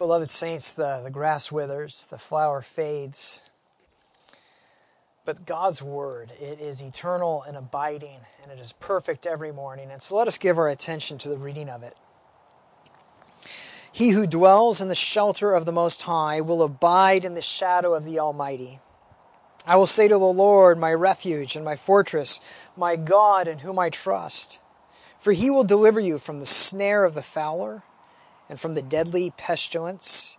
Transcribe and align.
Beloved 0.00 0.30
saints, 0.30 0.72
the, 0.72 1.02
the 1.04 1.10
grass 1.10 1.52
withers, 1.52 2.06
the 2.06 2.16
flower 2.16 2.62
fades. 2.62 3.50
But 5.26 5.44
God's 5.44 5.82
word, 5.82 6.32
it 6.40 6.58
is 6.58 6.80
eternal 6.80 7.42
and 7.42 7.54
abiding, 7.54 8.20
and 8.42 8.50
it 8.50 8.58
is 8.58 8.72
perfect 8.72 9.26
every 9.26 9.52
morning. 9.52 9.90
And 9.90 10.00
so 10.00 10.16
let 10.16 10.26
us 10.26 10.38
give 10.38 10.56
our 10.56 10.70
attention 10.70 11.18
to 11.18 11.28
the 11.28 11.36
reading 11.36 11.68
of 11.68 11.82
it. 11.82 11.94
He 13.92 14.12
who 14.12 14.26
dwells 14.26 14.80
in 14.80 14.88
the 14.88 14.94
shelter 14.94 15.52
of 15.52 15.66
the 15.66 15.70
Most 15.70 16.00
High 16.00 16.40
will 16.40 16.62
abide 16.62 17.26
in 17.26 17.34
the 17.34 17.42
shadow 17.42 17.92
of 17.92 18.06
the 18.06 18.20
Almighty. 18.20 18.80
I 19.66 19.76
will 19.76 19.86
say 19.86 20.08
to 20.08 20.14
the 20.14 20.18
Lord, 20.18 20.78
my 20.78 20.94
refuge 20.94 21.56
and 21.56 21.64
my 21.64 21.76
fortress, 21.76 22.40
my 22.74 22.96
God 22.96 23.46
in 23.46 23.58
whom 23.58 23.78
I 23.78 23.90
trust. 23.90 24.60
For 25.18 25.32
he 25.32 25.50
will 25.50 25.64
deliver 25.64 26.00
you 26.00 26.18
from 26.18 26.38
the 26.38 26.46
snare 26.46 27.04
of 27.04 27.12
the 27.12 27.20
fowler 27.20 27.82
and 28.50 28.58
from 28.58 28.74
the 28.74 28.82
deadly 28.82 29.32
pestilence. 29.36 30.36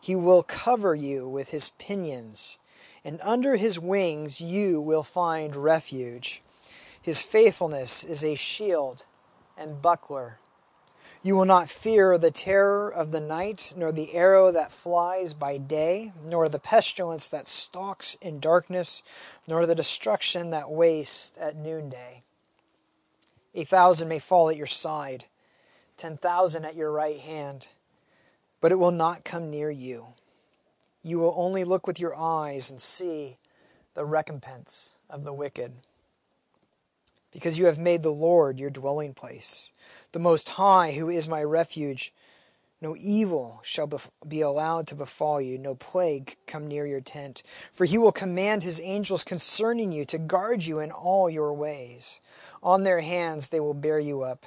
He 0.00 0.16
will 0.16 0.42
cover 0.42 0.94
you 0.94 1.28
with 1.28 1.50
his 1.50 1.68
pinions, 1.78 2.58
and 3.04 3.20
under 3.22 3.56
his 3.56 3.78
wings 3.78 4.40
you 4.40 4.80
will 4.80 5.02
find 5.02 5.54
refuge. 5.54 6.42
His 7.02 7.20
faithfulness 7.20 8.02
is 8.02 8.24
a 8.24 8.34
shield 8.34 9.04
and 9.58 9.82
buckler. 9.82 10.38
You 11.22 11.36
will 11.36 11.44
not 11.44 11.68
fear 11.68 12.16
the 12.16 12.30
terror 12.30 12.90
of 12.90 13.12
the 13.12 13.20
night, 13.20 13.74
nor 13.76 13.92
the 13.92 14.14
arrow 14.14 14.50
that 14.52 14.72
flies 14.72 15.34
by 15.34 15.58
day, 15.58 16.14
nor 16.24 16.48
the 16.48 16.58
pestilence 16.58 17.28
that 17.28 17.46
stalks 17.46 18.14
in 18.22 18.40
darkness, 18.40 19.02
nor 19.46 19.66
the 19.66 19.74
destruction 19.74 20.48
that 20.50 20.70
wastes 20.70 21.36
at 21.38 21.56
noonday. 21.56 22.22
A 23.54 23.64
thousand 23.64 24.08
may 24.08 24.18
fall 24.18 24.48
at 24.48 24.56
your 24.56 24.66
side 24.66 25.26
10,000 26.00 26.64
at 26.64 26.74
your 26.74 26.90
right 26.90 27.20
hand, 27.20 27.68
but 28.62 28.72
it 28.72 28.78
will 28.78 28.90
not 28.90 29.22
come 29.22 29.50
near 29.50 29.70
you. 29.70 30.06
You 31.02 31.18
will 31.18 31.34
only 31.36 31.62
look 31.62 31.86
with 31.86 32.00
your 32.00 32.16
eyes 32.16 32.70
and 32.70 32.80
see 32.80 33.36
the 33.92 34.06
recompense 34.06 34.96
of 35.10 35.24
the 35.24 35.32
wicked. 35.34 35.72
Because 37.30 37.58
you 37.58 37.66
have 37.66 37.78
made 37.78 38.02
the 38.02 38.08
Lord 38.08 38.58
your 38.58 38.70
dwelling 38.70 39.12
place, 39.12 39.72
the 40.12 40.18
Most 40.18 40.48
High, 40.48 40.92
who 40.92 41.10
is 41.10 41.28
my 41.28 41.44
refuge. 41.44 42.14
No 42.80 42.96
evil 42.98 43.60
shall 43.62 43.90
be 44.26 44.40
allowed 44.40 44.86
to 44.86 44.94
befall 44.94 45.38
you, 45.38 45.58
no 45.58 45.74
plague 45.74 46.34
come 46.46 46.66
near 46.66 46.86
your 46.86 47.02
tent. 47.02 47.42
For 47.72 47.84
he 47.84 47.98
will 47.98 48.10
command 48.10 48.62
his 48.62 48.80
angels 48.80 49.22
concerning 49.22 49.92
you 49.92 50.06
to 50.06 50.16
guard 50.16 50.64
you 50.64 50.80
in 50.80 50.90
all 50.90 51.28
your 51.28 51.52
ways. 51.52 52.22
On 52.62 52.84
their 52.84 53.00
hands 53.00 53.48
they 53.48 53.60
will 53.60 53.74
bear 53.74 54.00
you 54.00 54.22
up 54.22 54.46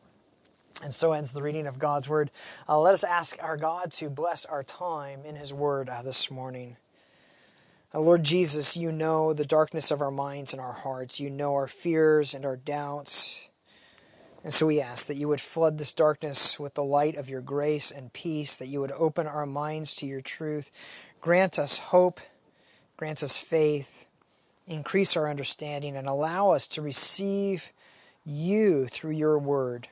And 0.83 0.93
so 0.93 1.13
ends 1.13 1.31
the 1.31 1.43
reading 1.43 1.67
of 1.67 1.77
God's 1.77 2.09
Word. 2.09 2.31
Uh, 2.67 2.79
let 2.79 2.93
us 2.93 3.03
ask 3.03 3.41
our 3.43 3.57
God 3.57 3.91
to 3.93 4.09
bless 4.09 4.45
our 4.45 4.63
time 4.63 5.21
in 5.25 5.35
His 5.35 5.53
Word 5.53 5.89
uh, 5.89 6.01
this 6.01 6.31
morning. 6.31 6.77
Uh, 7.93 7.99
Lord 7.99 8.23
Jesus, 8.23 8.75
you 8.75 8.91
know 8.91 9.33
the 9.33 9.45
darkness 9.45 9.91
of 9.91 10.01
our 10.01 10.11
minds 10.11 10.53
and 10.53 10.61
our 10.61 10.73
hearts. 10.73 11.19
You 11.19 11.29
know 11.29 11.53
our 11.53 11.67
fears 11.67 12.33
and 12.33 12.45
our 12.45 12.55
doubts. 12.55 13.49
And 14.43 14.51
so 14.53 14.65
we 14.65 14.81
ask 14.81 15.05
that 15.07 15.17
you 15.17 15.27
would 15.27 15.41
flood 15.41 15.77
this 15.77 15.93
darkness 15.93 16.59
with 16.59 16.73
the 16.73 16.83
light 16.83 17.15
of 17.15 17.29
your 17.29 17.41
grace 17.41 17.91
and 17.91 18.11
peace, 18.11 18.55
that 18.57 18.67
you 18.67 18.79
would 18.79 18.91
open 18.93 19.27
our 19.27 19.45
minds 19.45 19.93
to 19.95 20.07
your 20.07 20.21
truth. 20.21 20.71
Grant 21.21 21.59
us 21.59 21.77
hope, 21.77 22.19
grant 22.97 23.21
us 23.21 23.37
faith, 23.37 24.07
increase 24.65 25.15
our 25.15 25.29
understanding, 25.29 25.95
and 25.95 26.07
allow 26.07 26.49
us 26.51 26.65
to 26.69 26.81
receive 26.81 27.71
you 28.25 28.87
through 28.87 29.11
your 29.11 29.37
word. 29.37 29.87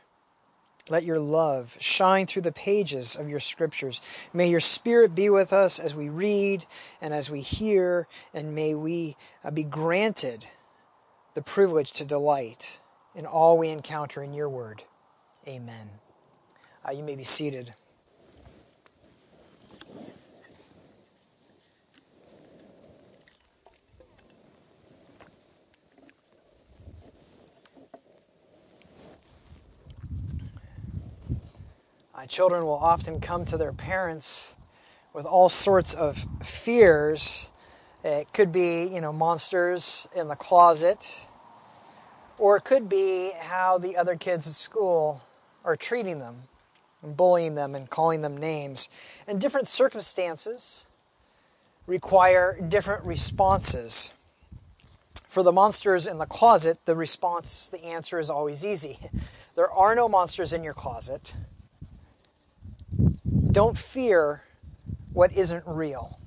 Let 0.90 1.04
your 1.04 1.20
love 1.20 1.78
shine 1.80 2.26
through 2.26 2.42
the 2.44 2.52
pages 2.52 3.16
of 3.16 3.30
your 3.30 3.40
scriptures. 3.40 4.02
May 4.34 4.50
your 4.50 4.60
spirit 4.60 5.16
be 5.16 5.30
with 5.30 5.54
us 5.54 5.80
as 5.80 5.96
we 5.96 6.10
read 6.10 6.66
and 7.02 7.14
as 7.14 7.30
we 7.30 7.42
hear, 7.42 8.08
and 8.34 8.56
may 8.56 8.76
we 8.76 9.16
uh, 9.44 9.52
be 9.52 9.64
granted 9.64 10.48
the 11.34 11.42
privilege 11.42 11.94
to 11.94 12.06
delight 12.06 12.80
in 13.16 13.26
all 13.26 13.58
we 13.58 13.70
encounter 13.70 14.24
in 14.24 14.34
your 14.34 14.50
word. 14.50 14.84
Amen. 15.48 15.90
Uh, 16.88 16.92
you 16.92 17.04
may 17.04 17.16
be 17.16 17.24
seated. 17.24 17.74
Uh, 32.20 32.26
children 32.26 32.66
will 32.66 32.74
often 32.74 33.22
come 33.22 33.46
to 33.46 33.56
their 33.56 33.72
parents 33.72 34.54
with 35.14 35.26
all 35.26 35.48
sorts 35.48 35.94
of 35.94 36.26
fears. 36.44 37.50
It 38.04 38.34
could 38.34 38.52
be, 38.52 38.84
you 38.84 39.00
know, 39.00 39.14
monsters 39.14 40.06
in 40.14 40.28
the 40.28 40.36
closet, 40.36 41.28
or 42.38 42.58
it 42.58 42.66
could 42.66 42.90
be 42.90 43.32
how 43.40 43.78
the 43.78 43.96
other 43.96 44.18
kids 44.18 44.48
at 44.48 44.54
school 44.54 45.22
are 45.64 45.78
treating 45.78 46.20
them 46.20 46.44
and 47.04 47.16
bullying 47.16 47.56
them 47.56 47.74
and 47.74 47.90
calling 47.90 48.22
them 48.22 48.36
names. 48.36 48.90
And 49.26 49.40
different 49.40 49.70
circumstances 49.70 50.88
require 51.88 52.60
different 52.60 53.06
responses. 53.06 54.12
For 55.30 55.42
the 55.42 55.54
monsters 55.54 56.06
in 56.06 56.18
the 56.18 56.26
closet, 56.26 56.80
the 56.84 56.98
response, 56.98 57.70
the 57.70 57.82
answer 57.86 58.20
is 58.20 58.30
always 58.30 58.66
easy. 58.66 59.00
There 59.56 59.72
are 59.72 59.94
no 59.94 60.08
monsters 60.08 60.54
in 60.54 60.64
your 60.64 60.74
closet. 60.74 61.34
Don't 63.52 63.78
fear 63.78 64.44
what 65.14 65.34
isn't 65.34 65.64
real. 65.66 66.20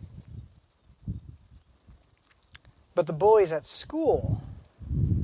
But 2.95 3.07
the 3.07 3.13
bullies 3.13 3.53
at 3.53 3.65
school, 3.65 4.43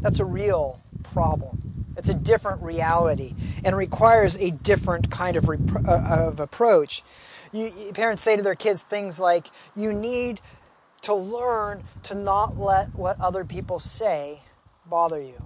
that's 0.00 0.20
a 0.20 0.24
real 0.24 0.80
problem. 1.02 1.86
It's 1.96 2.08
a 2.08 2.14
different 2.14 2.62
reality 2.62 3.34
and 3.64 3.76
requires 3.76 4.36
a 4.38 4.50
different 4.50 5.10
kind 5.10 5.36
of, 5.36 5.48
rep- 5.48 5.86
uh, 5.86 6.28
of 6.28 6.40
approach. 6.40 7.02
You, 7.52 7.70
parents 7.92 8.22
say 8.22 8.36
to 8.36 8.42
their 8.42 8.54
kids 8.54 8.84
things 8.84 9.18
like, 9.18 9.48
you 9.74 9.92
need 9.92 10.40
to 11.02 11.14
learn 11.14 11.82
to 12.04 12.14
not 12.14 12.56
let 12.56 12.94
what 12.94 13.20
other 13.20 13.44
people 13.44 13.80
say 13.80 14.40
bother 14.86 15.20
you. 15.20 15.42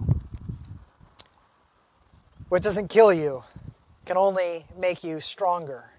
What 2.49 2.61
doesn't 2.61 2.89
kill 2.89 3.11
you 3.11 3.43
can 4.05 4.17
only 4.17 4.65
make 4.77 5.03
you 5.03 5.19
stronger. 5.19 5.92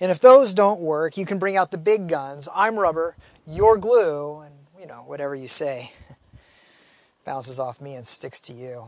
And 0.00 0.10
if 0.10 0.20
those 0.20 0.54
don't 0.54 0.80
work, 0.80 1.16
you 1.16 1.26
can 1.26 1.38
bring 1.38 1.56
out 1.56 1.70
the 1.70 1.78
big 1.78 2.08
guns. 2.08 2.48
I'm 2.54 2.78
rubber, 2.78 3.16
you're 3.46 3.76
glue, 3.76 4.40
and 4.40 4.54
you 4.78 4.86
know, 4.86 5.02
whatever 5.06 5.34
you 5.34 5.48
say 5.48 5.90
bounces 7.24 7.58
off 7.58 7.80
me 7.80 7.94
and 7.94 8.06
sticks 8.06 8.38
to 8.40 8.52
you. 8.52 8.86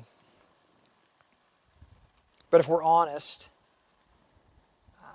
But 2.51 2.61
if 2.61 2.69
we're 2.69 2.83
honest, 2.83 3.49
uh, 5.03 5.09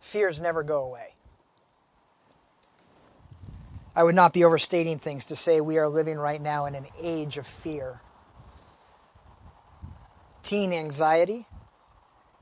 fears 0.00 0.40
never 0.40 0.62
go 0.62 0.84
away. 0.84 1.14
I 3.94 4.04
would 4.04 4.14
not 4.14 4.32
be 4.32 4.44
overstating 4.44 4.98
things 4.98 5.24
to 5.26 5.36
say 5.36 5.60
we 5.60 5.76
are 5.78 5.88
living 5.88 6.18
right 6.18 6.40
now 6.40 6.66
in 6.66 6.74
an 6.74 6.86
age 7.02 7.36
of 7.36 7.46
fear. 7.46 8.00
Teen 10.42 10.72
anxiety 10.72 11.46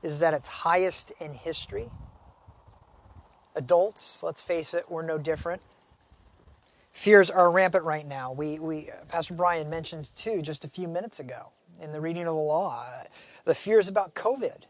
is 0.03 0.21
at 0.21 0.33
its 0.33 0.47
highest 0.47 1.11
in 1.19 1.33
history. 1.33 1.89
Adults, 3.57 4.23
let's 4.23 4.41
face 4.41 4.73
it, 4.73 4.85
we're 4.89 5.01
no 5.01 5.17
different. 5.17 5.61
Fears 6.91 7.29
are 7.29 7.51
rampant 7.51 7.83
right 7.83 8.07
now. 8.07 8.31
We, 8.31 8.59
we, 8.59 8.89
Pastor 9.07 9.33
Brian 9.33 9.69
mentioned 9.69 10.11
too 10.15 10.41
just 10.41 10.63
a 10.63 10.69
few 10.69 10.87
minutes 10.87 11.19
ago 11.19 11.51
in 11.81 11.91
the 11.91 12.01
reading 12.01 12.23
of 12.23 12.33
the 12.33 12.41
law 12.41 12.85
the 13.45 13.55
fears 13.55 13.87
about 13.87 14.13
COVID. 14.13 14.65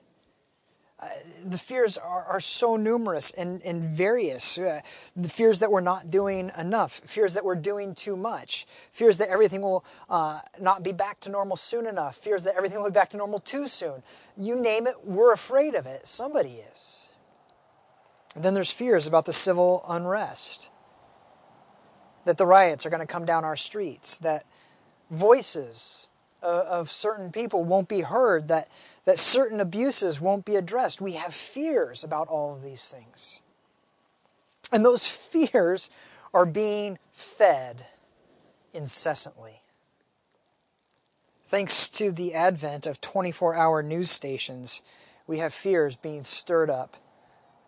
Uh, 1.00 1.08
the 1.46 1.58
fears 1.58 1.98
are, 1.98 2.24
are 2.26 2.40
so 2.40 2.76
numerous 2.76 3.30
and, 3.32 3.62
and 3.64 3.84
various. 3.84 4.58
Uh, 4.58 4.80
the 5.16 5.30
fears 5.30 5.60
that 5.60 5.72
we're 5.72 5.82
not 5.82 6.10
doing 6.10 6.52
enough, 6.58 6.94
fears 7.06 7.34
that 7.36 7.46
we're 7.46 7.56
doing 7.56 7.94
too 7.94 8.18
much, 8.18 8.66
fears 8.90 9.18
that 9.20 9.30
everything 9.30 9.62
will 9.62 9.86
uh, 10.10 10.40
not 10.60 10.84
be 10.84 10.92
back 10.92 11.20
to 11.20 11.30
normal 11.30 11.56
soon 11.56 11.86
enough, 11.86 12.16
fears 12.16 12.44
that 12.44 12.56
everything 12.56 12.80
will 12.80 12.90
be 12.90 12.94
back 12.94 13.12
to 13.12 13.18
normal 13.18 13.38
too 13.40 13.68
soon. 13.68 14.02
You 14.36 14.56
name 14.56 14.88
it, 14.88 14.96
we're 15.04 15.34
afraid 15.34 15.76
of 15.76 15.86
it. 15.86 16.08
Somebody 16.08 16.62
is. 16.74 17.07
And 18.38 18.46
then 18.46 18.54
there's 18.54 18.72
fears 18.72 19.08
about 19.08 19.26
the 19.26 19.34
civil 19.34 19.84
unrest. 19.90 20.70
that 22.26 22.38
the 22.38 22.46
riots 22.46 22.86
are 22.86 22.92
going 22.92 23.00
to 23.00 23.12
come 23.12 23.26
down 23.26 23.44
our 23.44 23.56
streets, 23.56 24.18
that 24.18 24.44
voices 25.10 26.08
of 26.44 26.92
certain 26.92 27.32
people 27.32 27.64
won't 27.64 27.88
be 27.88 28.02
heard, 28.02 28.50
that, 28.50 28.70
that 29.06 29.18
certain 29.18 29.60
abuses 29.60 30.22
won't 30.22 30.46
be 30.46 30.56
addressed. 30.56 31.02
We 31.02 31.14
have 31.14 31.34
fears 31.34 32.04
about 32.04 32.28
all 32.28 32.54
of 32.54 32.62
these 32.62 32.90
things. 32.90 33.42
And 34.72 34.86
those 34.86 35.10
fears 35.10 35.90
are 36.32 36.46
being 36.46 37.00
fed 37.14 37.88
incessantly. 38.72 39.64
Thanks 41.48 41.90
to 41.90 42.12
the 42.12 42.36
advent 42.36 42.86
of 42.86 43.02
24 43.02 43.56
hour 43.56 43.82
news 43.82 44.12
stations, 44.12 44.84
we 45.26 45.40
have 45.40 45.56
fears 45.56 45.96
being 45.96 46.24
stirred 46.24 46.70
up 46.70 46.98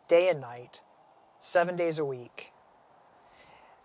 day 0.10 0.28
and 0.28 0.42
night, 0.42 0.82
seven 1.40 1.78
days 1.78 1.98
a 1.98 2.04
week. 2.04 2.52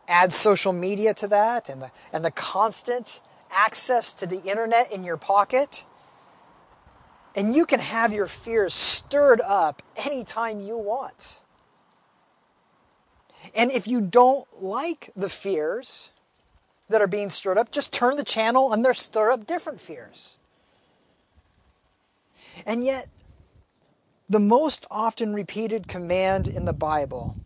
Add 0.09 0.33
social 0.33 0.73
media 0.73 1.15
to 1.15 1.29
that 1.29 1.69
and 1.69 1.81
the, 1.81 1.91
and 2.13 2.25
the 2.25 2.33
constant 2.33 3.23
access 3.53 4.13
to 4.15 4.27
the 4.27 4.43
internet 4.43 4.91
in 4.91 5.05
your 5.05 5.17
pocket, 5.17 5.87
and 7.37 7.55
you 7.55 7.65
can 7.65 7.79
have 7.79 8.13
your 8.13 8.27
fears 8.27 8.75
stirred 8.75 9.41
up 9.41 9.83
anytime 9.97 10.61
you 10.61 10.77
want. 10.77 11.41
And 13.55 13.71
if 13.71 13.87
you 13.87 14.01
don't 14.01 14.47
like 14.61 15.11
the 15.15 15.29
fears 15.29 16.11
that 16.89 17.01
are 17.01 17.07
being 17.07 17.31
stirred 17.31 17.59
up, 17.59 17.71
just 17.71 17.93
turn 17.93 18.17
the 18.17 18.25
channel 18.25 18.73
and 18.73 18.85
they'll 18.85 18.95
stir 18.95 19.31
up 19.31 19.47
different 19.47 19.81
fears. 19.81 20.39
And 22.67 22.85
yet, 22.85 23.09
the 24.29 24.41
most 24.41 24.87
often 24.91 25.35
repeated 25.35 25.87
command 25.87 26.49
in 26.49 26.65
the 26.65 26.73
Bible 26.73 27.37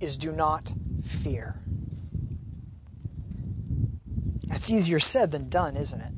is 0.00 0.16
do 0.16 0.32
not 0.32 0.72
fear. 1.04 1.56
That's 4.48 4.70
easier 4.70 5.00
said 5.00 5.30
than 5.30 5.48
done, 5.48 5.76
isn't 5.76 6.00
it? 6.00 6.12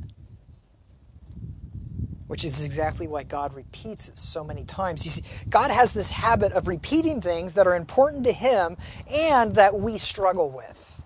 Which 2.29 2.45
is 2.45 2.65
exactly 2.65 3.07
why 3.07 3.25
God 3.25 3.55
repeats 3.55 4.09
it 4.09 4.17
so 4.17 4.43
many 4.43 4.65
times. 4.65 5.05
You 5.05 5.11
see, 5.11 5.23
God 5.51 5.71
has 5.71 5.93
this 5.93 6.09
habit 6.09 6.53
of 6.53 6.67
repeating 6.67 7.21
things 7.21 7.55
that 7.55 7.67
are 7.67 7.75
important 7.75 8.25
to 8.25 8.33
Him 8.33 8.77
and 9.13 9.55
that 9.57 9.75
we 9.75 9.99
struggle 9.99 10.51
with. 10.51 11.03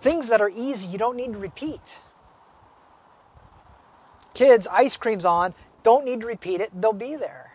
Things 0.00 0.28
that 0.28 0.40
are 0.40 0.50
easy, 0.54 0.88
you 0.88 0.98
don't 0.98 1.16
need 1.16 1.32
to 1.32 1.38
repeat. 1.38 2.00
Kids, 4.34 4.66
ice 4.66 4.96
cream's 4.96 5.24
on, 5.24 5.54
don't 5.82 6.04
need 6.04 6.20
to 6.20 6.26
repeat 6.26 6.60
it, 6.60 6.70
they'll 6.80 6.92
be 6.92 7.16
there. 7.16 7.52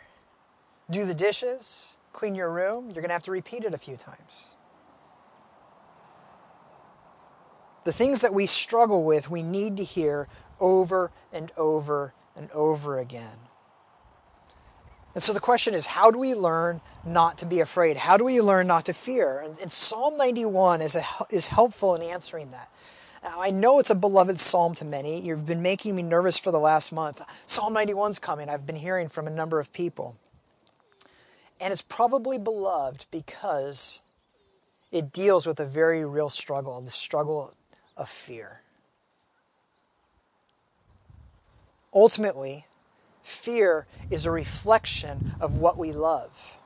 Do 0.90 1.06
the 1.06 1.14
dishes, 1.14 1.98
clean 2.14 2.36
your 2.36 2.52
room, 2.52 2.86
you're 2.86 3.02
going 3.02 3.10
to 3.10 3.14
have 3.14 3.24
to 3.24 3.32
repeat 3.32 3.66
it 3.66 3.74
a 3.74 3.78
few 3.78 3.98
times. 3.98 4.56
The 7.84 7.94
things 7.94 8.22
that 8.22 8.34
we 8.34 8.46
struggle 8.46 9.04
with, 9.06 9.30
we 9.30 9.44
need 9.44 9.78
to 9.78 9.84
hear 9.84 10.28
over 10.60 11.12
and 11.32 11.52
over 11.58 12.14
and 12.36 12.52
over 12.52 13.00
again. 13.00 13.38
And 15.18 15.24
so 15.24 15.34
the 15.34 15.40
question 15.40 15.74
is 15.74 15.88
how 15.88 16.12
do 16.12 16.20
we 16.20 16.36
learn 16.36 16.80
not 17.04 17.40
to 17.40 17.46
be 17.46 17.62
afraid? 17.62 17.98
How 17.98 18.18
do 18.18 18.24
we 18.24 18.40
learn 18.40 18.68
not 18.68 18.86
to 18.86 18.94
fear? 18.94 19.40
And, 19.40 19.58
and 19.60 19.72
Psalm 19.72 20.16
91 20.16 20.82
is, 20.82 20.96
a, 20.96 21.04
is 21.32 21.48
helpful 21.48 21.96
in 21.96 22.04
answering 22.04 22.52
that. 22.52 22.70
Now, 23.24 23.42
I 23.42 23.50
know 23.50 23.80
it's 23.80 23.90
a 23.90 23.96
beloved 23.96 24.40
psalm 24.40 24.74
to 24.76 24.86
many. 24.86 25.20
You've 25.22 25.46
been 25.46 25.62
making 25.62 25.96
me 25.96 26.04
nervous 26.04 26.38
for 26.38 26.52
the 26.52 26.60
last 26.60 26.92
month. 26.92 27.22
Psalm 27.46 27.74
91's 27.74 28.20
coming. 28.20 28.50
I've 28.50 28.66
been 28.66 28.76
hearing 28.76 29.08
from 29.08 29.28
a 29.28 29.32
number 29.32 29.60
of 29.60 29.74
people. 29.74 30.16
And 31.60 31.72
it's 31.74 31.82
probably 31.82 32.38
beloved 32.38 33.08
because 33.12 34.02
it 34.92 35.12
deals 35.12 35.46
with 35.46 35.60
a 35.60 35.66
very 35.66 36.06
real 36.06 36.30
struggle 36.30 36.80
the 36.82 36.92
struggle 36.92 37.54
of 37.98 38.08
fear. 38.08 38.62
Ultimately, 41.94 42.68
Fear 43.28 43.88
is 44.10 44.26
a 44.26 44.32
reflection 44.32 45.34
of 45.42 45.58
what 45.58 45.78
we 45.78 45.92
love. 45.92 46.58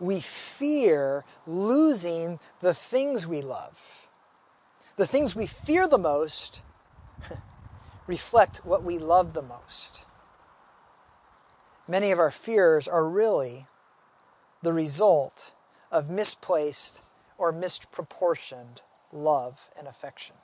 We 0.00 0.20
fear 0.20 1.22
losing 1.46 2.40
the 2.60 2.72
things 2.72 3.26
we 3.26 3.42
love. 3.42 4.01
The 4.96 5.06
things 5.06 5.34
we 5.34 5.46
fear 5.46 5.88
the 5.88 5.98
most 5.98 6.62
reflect 8.06 8.58
what 8.64 8.82
we 8.82 8.98
love 8.98 9.32
the 9.32 9.42
most. 9.42 10.04
Many 11.88 12.10
of 12.10 12.18
our 12.18 12.30
fears 12.30 12.86
are 12.86 13.04
really 13.04 13.66
the 14.62 14.72
result 14.72 15.54
of 15.90 16.10
misplaced 16.10 17.02
or 17.38 17.52
misproportioned 17.52 18.82
love 19.12 19.70
and 19.78 19.88
affection. 19.88 20.36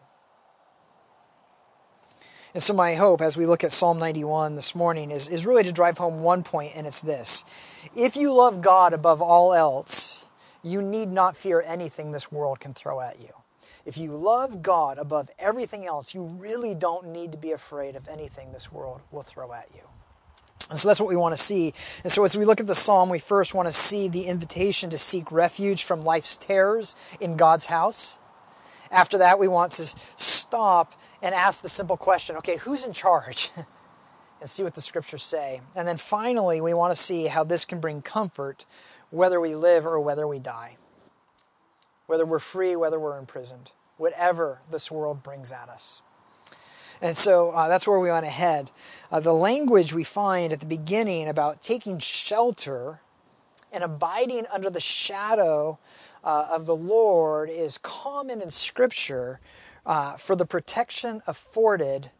And 2.55 2.63
so, 2.63 2.73
my 2.73 2.95
hope 2.95 3.21
as 3.21 3.37
we 3.37 3.47
look 3.47 3.63
at 3.63 3.73
Psalm 3.73 3.99
91 3.99 4.57
this 4.57 4.75
morning 4.75 5.11
is, 5.11 5.29
is 5.29 5.47
really 5.47 5.63
to 5.65 5.73
drive 5.73 5.99
home 5.99 6.23
one 6.23 6.43
point, 6.43 6.73
and 6.75 6.87
it's 6.87 7.01
this. 7.01 7.45
If 7.95 8.17
you 8.17 8.33
love 8.33 8.63
God 8.63 8.95
above 8.95 9.21
all 9.21 9.53
else, 9.53 10.29
you 10.63 10.81
need 10.81 11.11
not 11.11 11.37
fear 11.37 11.63
anything 11.65 12.11
this 12.11 12.33
world 12.33 12.59
can 12.59 12.73
throw 12.73 13.01
at 13.01 13.21
you. 13.21 13.29
If 13.89 13.97
you 13.97 14.13
love 14.13 14.61
God 14.61 14.99
above 14.99 15.31
everything 15.39 15.87
else, 15.87 16.15
you 16.15 16.25
really 16.25 16.75
don't 16.75 17.09
need 17.09 17.33
to 17.33 17.39
be 17.39 17.53
afraid 17.53 17.97
of 17.97 18.07
anything 18.07 18.53
this 18.53 18.71
world 18.71 19.01
will 19.11 19.23
throw 19.23 19.51
at 19.55 19.67
you. 19.75 19.81
And 20.69 20.79
so 20.79 20.89
that's 20.89 21.01
what 21.01 21.09
we 21.09 21.17
want 21.17 21.35
to 21.35 21.43
see. 21.43 21.73
And 22.05 22.13
so 22.13 22.23
as 22.23 22.37
we 22.37 22.45
look 22.45 22.61
at 22.61 22.67
the 22.67 22.75
psalm, 22.75 23.09
we 23.09 23.19
first 23.19 23.55
want 23.55 23.67
to 23.67 23.73
see 23.73 24.09
the 24.09 24.27
invitation 24.27 24.91
to 24.91 24.99
seek 24.99 25.33
refuge 25.33 25.85
from 25.85 26.05
life's 26.05 26.37
terrors 26.37 26.97
in 27.19 27.39
God's 27.39 27.65
house. 27.65 28.19
After 28.91 29.17
that, 29.19 29.39
we 29.39 29.49
want 29.49 29.73
to 29.73 29.87
stop 29.87 30.93
and 31.23 31.35
ask 31.35 31.63
the 31.63 31.71
simple 31.71 31.97
question 31.97 32.37
okay, 32.37 32.59
who's 32.59 32.85
in 32.85 32.93
charge? 32.93 33.51
and 34.41 34.51
see 34.51 34.63
what 34.63 34.75
the 34.75 34.83
scriptures 34.83 35.23
say. 35.23 35.63
And 35.75 35.89
then 35.89 35.97
finally, 35.97 36.61
we 36.61 36.75
want 36.75 36.95
to 36.95 37.03
see 37.03 37.27
how 37.27 37.43
this 37.43 37.65
can 37.65 37.81
bring 37.81 38.03
comfort 38.03 38.67
whether 39.09 39.41
we 39.41 39.55
live 39.55 39.87
or 39.87 39.99
whether 39.99 40.29
we 40.29 40.39
die, 40.39 40.77
whether 42.07 42.27
we're 42.27 42.39
free, 42.39 42.77
whether 42.77 43.01
we're 43.01 43.19
imprisoned, 43.19 43.73
whatever 43.99 44.61
this 44.71 44.91
world 44.91 45.23
brings 45.23 45.53
at 45.53 45.69
us. 45.69 46.03
And 47.01 47.17
so 47.17 47.51
uh, 47.51 47.69
that's 47.69 47.87
where 47.87 47.99
we 48.01 48.11
want 48.11 48.25
to 48.25 48.31
head. 48.31 48.71
Uh, 49.11 49.21
the 49.21 49.35
language 49.35 49.95
we 49.95 50.05
find 50.05 50.53
at 50.53 50.61
the 50.61 50.67
beginning 50.67 51.29
about 51.29 51.63
taking 51.63 51.99
shelter 51.99 53.01
and 53.73 53.85
abiding 53.85 54.47
under 54.53 54.71
the 54.71 54.81
shadow 54.81 55.79
uh, 56.25 56.49
of 56.51 56.67
the 56.67 56.75
Lord 56.75 57.51
is 57.51 57.79
common 57.79 58.43
in 58.43 58.51
Scripture 58.51 59.41
uh, 59.87 60.17
for 60.17 60.35
the 60.35 60.47
protection 60.47 61.23
afforded 61.27 62.11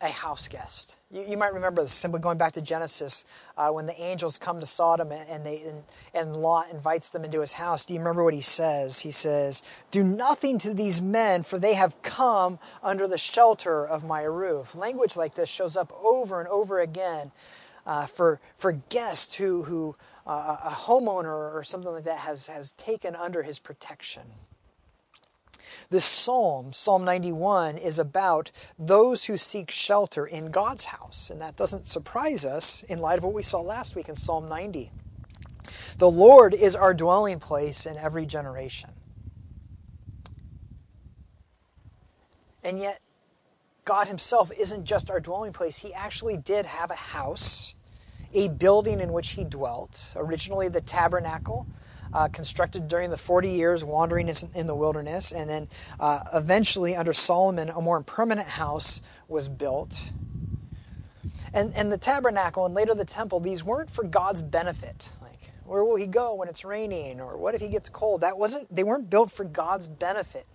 a 0.00 0.08
house 0.08 0.48
guest. 0.48 0.98
You, 1.10 1.22
you, 1.22 1.36
might 1.36 1.52
remember 1.52 1.82
this 1.82 1.92
simply 1.92 2.20
going 2.20 2.38
back 2.38 2.52
to 2.52 2.60
Genesis 2.60 3.24
uh, 3.56 3.70
when 3.70 3.86
the 3.86 4.00
angels 4.00 4.38
come 4.38 4.60
to 4.60 4.66
Sodom 4.66 5.10
and, 5.12 5.44
they, 5.44 5.62
and, 5.62 5.82
and 6.14 6.36
Lot 6.36 6.70
invites 6.70 7.08
them 7.10 7.24
into 7.24 7.40
his 7.40 7.52
house. 7.52 7.84
Do 7.84 7.94
you 7.94 8.00
remember 8.00 8.22
what 8.22 8.34
he 8.34 8.40
says? 8.40 9.00
He 9.00 9.10
says, 9.10 9.62
Do 9.90 10.02
nothing 10.02 10.58
to 10.58 10.74
these 10.74 11.02
men, 11.02 11.42
for 11.42 11.58
they 11.58 11.74
have 11.74 12.00
come 12.02 12.58
under 12.82 13.08
the 13.08 13.18
shelter 13.18 13.86
of 13.86 14.04
my 14.04 14.22
roof. 14.22 14.74
Language 14.74 15.16
like 15.16 15.34
this 15.34 15.48
shows 15.48 15.76
up 15.76 15.92
over 16.02 16.40
and 16.40 16.48
over 16.48 16.80
again 16.80 17.32
uh, 17.86 18.06
for, 18.06 18.40
for 18.56 18.72
guests 18.72 19.34
who, 19.34 19.62
who 19.64 19.96
uh, 20.26 20.58
a 20.64 20.70
homeowner 20.70 21.54
or 21.54 21.62
something 21.64 21.90
like 21.90 22.04
that 22.04 22.18
has, 22.18 22.46
has 22.46 22.72
taken 22.72 23.16
under 23.16 23.42
his 23.42 23.58
protection. 23.58 24.22
This 25.90 26.04
psalm, 26.04 26.72
Psalm 26.72 27.04
91, 27.04 27.78
is 27.78 27.98
about 27.98 28.52
those 28.78 29.24
who 29.24 29.36
seek 29.36 29.70
shelter 29.70 30.26
in 30.26 30.50
God's 30.50 30.84
house. 30.84 31.30
And 31.30 31.40
that 31.40 31.56
doesn't 31.56 31.86
surprise 31.86 32.44
us 32.44 32.82
in 32.84 33.00
light 33.00 33.18
of 33.18 33.24
what 33.24 33.32
we 33.32 33.42
saw 33.42 33.60
last 33.60 33.96
week 33.96 34.08
in 34.08 34.14
Psalm 34.14 34.48
90. 34.48 34.90
The 35.96 36.10
Lord 36.10 36.54
is 36.54 36.76
our 36.76 36.92
dwelling 36.92 37.40
place 37.40 37.86
in 37.86 37.96
every 37.96 38.26
generation. 38.26 38.90
And 42.62 42.78
yet, 42.78 43.00
God 43.84 44.08
Himself 44.08 44.50
isn't 44.58 44.84
just 44.84 45.10
our 45.10 45.20
dwelling 45.20 45.52
place, 45.52 45.78
He 45.78 45.94
actually 45.94 46.36
did 46.36 46.66
have 46.66 46.90
a 46.90 46.94
house 46.94 47.74
a 48.34 48.48
building 48.48 49.00
in 49.00 49.12
which 49.12 49.30
he 49.30 49.44
dwelt, 49.44 50.12
originally 50.16 50.68
the 50.68 50.80
tabernacle. 50.80 51.66
Uh, 52.12 52.28
constructed 52.28 52.88
during 52.88 53.10
the 53.10 53.16
40 53.16 53.50
years 53.50 53.84
wandering 53.84 54.28
in 54.54 54.66
the 54.66 54.74
wilderness, 54.74 55.30
and 55.30 55.48
then 55.48 55.68
uh, 56.00 56.20
eventually 56.34 56.96
under 56.96 57.12
Solomon, 57.12 57.68
a 57.68 57.80
more 57.80 58.00
permanent 58.02 58.48
house 58.48 59.02
was 59.28 59.48
built. 59.48 60.12
And, 61.52 61.72
and 61.74 61.90
the 61.90 61.98
tabernacle 61.98 62.66
and 62.66 62.74
later 62.74 62.94
the 62.94 63.04
temple, 63.04 63.40
these 63.40 63.64
weren't 63.64 63.90
for 63.90 64.04
God's 64.04 64.42
benefit. 64.42 65.12
Like, 65.20 65.50
where 65.64 65.84
will 65.84 65.96
he 65.96 66.06
go 66.06 66.34
when 66.34 66.48
it's 66.48 66.64
raining? 66.64 67.20
Or 67.20 67.36
what 67.36 67.54
if 67.54 67.60
he 67.60 67.68
gets 67.68 67.88
cold? 67.88 68.22
That 68.22 68.38
wasn't, 68.38 68.74
they 68.74 68.84
weren't 68.84 69.10
built 69.10 69.30
for 69.30 69.44
God's 69.44 69.88
benefit. 69.88 70.46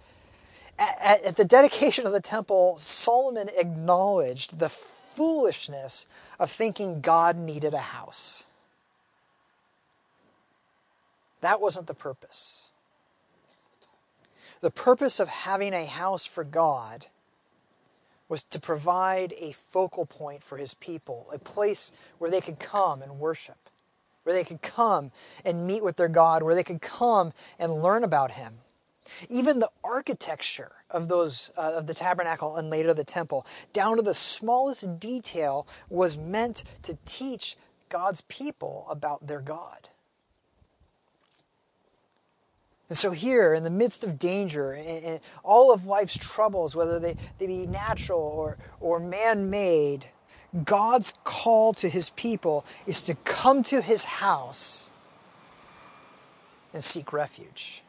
At, 0.80 0.98
at, 1.02 1.26
at 1.26 1.36
the 1.36 1.46
dedication 1.46 2.08
of 2.08 2.14
the 2.14 2.22
temple, 2.22 2.78
Solomon 2.78 3.50
acknowledged 3.58 4.60
the 4.60 4.70
foolishness 4.70 6.08
of 6.40 6.50
thinking 6.50 7.02
God 7.02 7.38
needed 7.38 7.74
a 7.74 7.80
house. 7.80 8.46
That 11.44 11.60
wasn't 11.60 11.88
the 11.88 11.94
purpose. 11.94 12.70
The 14.62 14.72
purpose 14.72 15.20
of 15.20 15.28
having 15.28 15.74
a 15.74 15.86
house 15.86 16.26
for 16.26 16.46
God 16.46 17.08
was 18.30 18.44
to 18.44 18.62
provide 18.62 19.34
a 19.38 19.52
focal 19.52 20.06
point 20.06 20.42
for 20.42 20.58
his 20.58 20.74
people, 20.74 21.28
a 21.34 21.38
place 21.38 21.92
where 22.18 22.32
they 22.32 22.40
could 22.40 22.60
come 22.60 23.02
and 23.02 23.20
worship, 23.20 23.58
where 24.24 24.34
they 24.34 24.46
could 24.46 24.62
come 24.62 25.12
and 25.44 25.68
meet 25.68 25.84
with 25.84 25.98
their 25.98 26.08
God, 26.08 26.44
where 26.44 26.56
they 26.56 26.64
could 26.64 26.82
come 26.82 27.34
and 27.60 27.84
learn 27.84 28.06
about 28.06 28.32
him. 28.32 28.60
Even 29.28 29.60
the 29.60 29.72
architecture 29.84 30.72
of 30.90 31.10
those 31.10 31.52
uh, 31.58 31.74
of 31.76 31.88
the 31.88 31.94
tabernacle 31.94 32.56
and 32.56 32.70
later 32.70 32.94
the 32.94 33.04
temple, 33.04 33.46
down 33.74 33.98
to 33.98 34.02
the 34.02 34.14
smallest 34.14 34.98
detail, 34.98 35.68
was 35.90 36.16
meant 36.16 36.64
to 36.84 36.98
teach 37.04 37.58
God's 37.90 38.22
people 38.22 38.86
about 38.90 39.28
their 39.28 39.42
God. 39.42 39.90
And 42.90 42.98
so, 42.98 43.12
here, 43.12 43.54
in 43.54 43.64
the 43.64 43.70
midst 43.70 44.04
of 44.04 44.20
danger 44.20 44.74
and, 44.74 45.20
all 45.44 45.74
of 45.74 45.86
life's 45.86 46.18
troubles, 46.18 46.76
whether 46.76 47.00
they, 47.00 47.16
they 47.38 47.48
be 47.48 47.66
natural 47.66 48.20
or, 48.20 48.58
or 48.80 49.00
man 49.00 49.50
made, 49.50 50.06
God's 50.66 51.14
call 51.24 51.74
to 51.76 51.90
his 51.90 52.10
people 52.12 52.66
is 52.86 53.02
to 53.04 53.16
come 53.16 53.64
to 53.64 53.82
his 53.82 54.04
house 54.04 54.92
and 56.74 56.84
seek 56.84 57.14
refuge. 57.14 57.82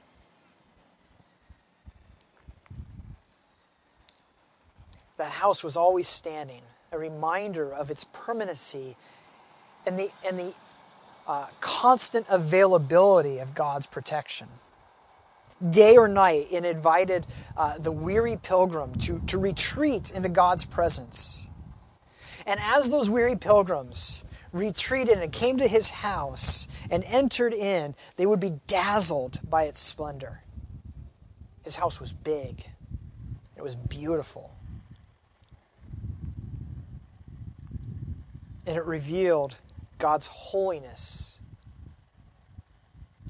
That 5.16 5.32
house 5.32 5.62
was 5.62 5.76
always 5.76 6.08
standing, 6.08 6.62
a 6.92 6.98
reminder 6.98 7.72
of 7.72 7.90
its 7.90 8.04
permanency 8.12 8.96
and 9.86 9.98
the, 9.98 10.10
and 10.26 10.38
the 10.38 10.54
uh, 11.26 11.46
constant 11.60 12.26
availability 12.28 13.38
of 13.38 13.54
God's 13.54 13.86
protection 13.86 14.48
day 15.70 15.96
or 15.96 16.08
night 16.08 16.48
and 16.52 16.66
invited 16.66 17.26
uh, 17.56 17.78
the 17.78 17.92
weary 17.92 18.36
pilgrim 18.36 18.94
to, 18.96 19.20
to 19.26 19.38
retreat 19.38 20.10
into 20.12 20.28
God's 20.28 20.64
presence. 20.64 21.48
And 22.46 22.60
as 22.60 22.90
those 22.90 23.08
weary 23.08 23.36
pilgrims 23.36 24.24
retreated 24.52 25.18
and 25.18 25.32
came 25.32 25.56
to 25.58 25.66
his 25.66 25.90
house 25.90 26.68
and 26.90 27.02
entered 27.04 27.54
in, 27.54 27.94
they 28.16 28.26
would 28.26 28.40
be 28.40 28.60
dazzled 28.66 29.40
by 29.48 29.64
its 29.64 29.80
splendor. 29.80 30.40
His 31.64 31.76
house 31.76 32.00
was 32.00 32.12
big, 32.12 32.66
it 33.56 33.62
was 33.62 33.74
beautiful. 33.74 34.50
And 38.66 38.76
it 38.78 38.84
revealed 38.86 39.56
God's 39.98 40.26
holiness 40.26 41.40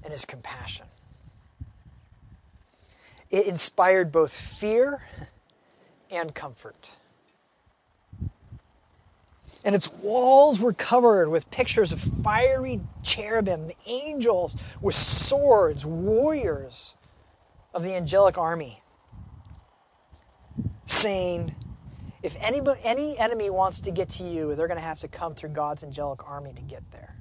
and 0.04 0.12
his 0.12 0.24
compassion. 0.24 0.86
It 3.30 3.46
inspired 3.46 4.12
both 4.12 4.32
fear 4.32 5.02
and 6.10 6.34
comfort. 6.34 6.96
And 9.64 9.74
its 9.74 9.90
walls 9.92 10.60
were 10.60 10.74
covered 10.74 11.28
with 11.30 11.50
pictures 11.50 11.90
of 11.92 12.00
fiery 12.00 12.80
cherubim, 13.02 13.66
the 13.66 13.76
angels 13.86 14.56
with 14.82 14.94
swords, 14.94 15.86
warriors 15.86 16.96
of 17.72 17.82
the 17.82 17.94
angelic 17.94 18.36
army, 18.36 18.82
saying, 20.84 21.54
if 22.22 22.36
anybody, 22.42 22.80
any 22.84 23.18
enemy 23.18 23.48
wants 23.48 23.80
to 23.82 23.90
get 23.90 24.10
to 24.10 24.22
you, 24.22 24.54
they're 24.54 24.68
going 24.68 24.78
to 24.78 24.84
have 24.84 25.00
to 25.00 25.08
come 25.08 25.34
through 25.34 25.50
God's 25.50 25.82
angelic 25.82 26.28
army 26.28 26.52
to 26.52 26.62
get 26.62 26.82
there. 26.90 27.16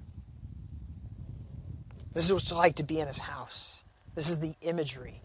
This 2.14 2.26
is 2.26 2.34
what 2.34 2.44
it's 2.44 2.52
like 2.52 2.76
to 2.76 2.84
be 2.84 3.00
in 3.00 3.08
his 3.08 3.20
house. 3.20 3.84
This 4.16 4.30
is 4.30 4.40
the 4.40 4.54
imagery 4.62 5.22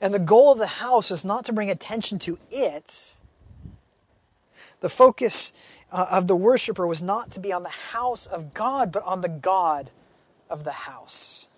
and 0.00 0.14
the 0.14 0.18
goal 0.18 0.52
of 0.52 0.58
the 0.58 0.66
house 0.66 1.10
is 1.10 1.24
not 1.24 1.44
to 1.46 1.52
bring 1.52 1.70
attention 1.70 2.18
to 2.20 2.38
it. 2.50 3.16
The 4.80 4.88
focus 4.88 5.52
uh, 5.92 6.06
of 6.10 6.26
the 6.26 6.36
worshiper 6.36 6.86
was 6.86 7.02
not 7.02 7.30
to 7.32 7.40
be 7.40 7.52
on 7.52 7.62
the 7.62 7.68
house 7.68 8.26
of 8.26 8.54
God, 8.54 8.92
but 8.92 9.02
on 9.04 9.20
the 9.20 9.28
God 9.28 9.90
of 10.48 10.64
the 10.64 10.72
house. 10.72 11.48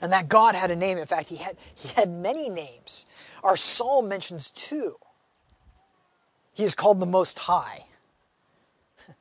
And 0.00 0.12
that 0.12 0.28
God 0.28 0.54
had 0.54 0.70
a 0.70 0.76
name. 0.76 0.98
In 0.98 1.06
fact, 1.06 1.28
he 1.28 1.36
had, 1.36 1.56
he 1.74 1.88
had 1.88 2.10
many 2.10 2.48
names. 2.48 3.06
Our 3.42 3.56
psalm 3.56 4.08
mentions 4.08 4.50
two. 4.50 4.96
He 6.54 6.64
is 6.64 6.74
called 6.74 7.00
the 7.00 7.06
Most 7.06 7.38
High. 7.38 7.84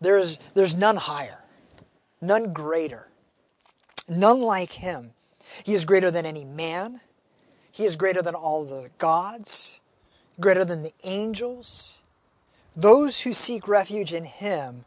There's, 0.00 0.38
there's 0.54 0.74
none 0.74 0.96
higher, 0.96 1.38
none 2.20 2.52
greater, 2.52 3.06
none 4.08 4.40
like 4.40 4.72
him. 4.72 5.12
He 5.64 5.74
is 5.74 5.84
greater 5.84 6.10
than 6.10 6.26
any 6.26 6.44
man. 6.44 7.00
He 7.72 7.84
is 7.84 7.96
greater 7.96 8.22
than 8.22 8.34
all 8.34 8.64
the 8.64 8.90
gods, 8.98 9.80
greater 10.40 10.64
than 10.64 10.82
the 10.82 10.94
angels. 11.04 12.02
Those 12.74 13.20
who 13.20 13.32
seek 13.32 13.68
refuge 13.68 14.12
in 14.12 14.24
Him 14.24 14.84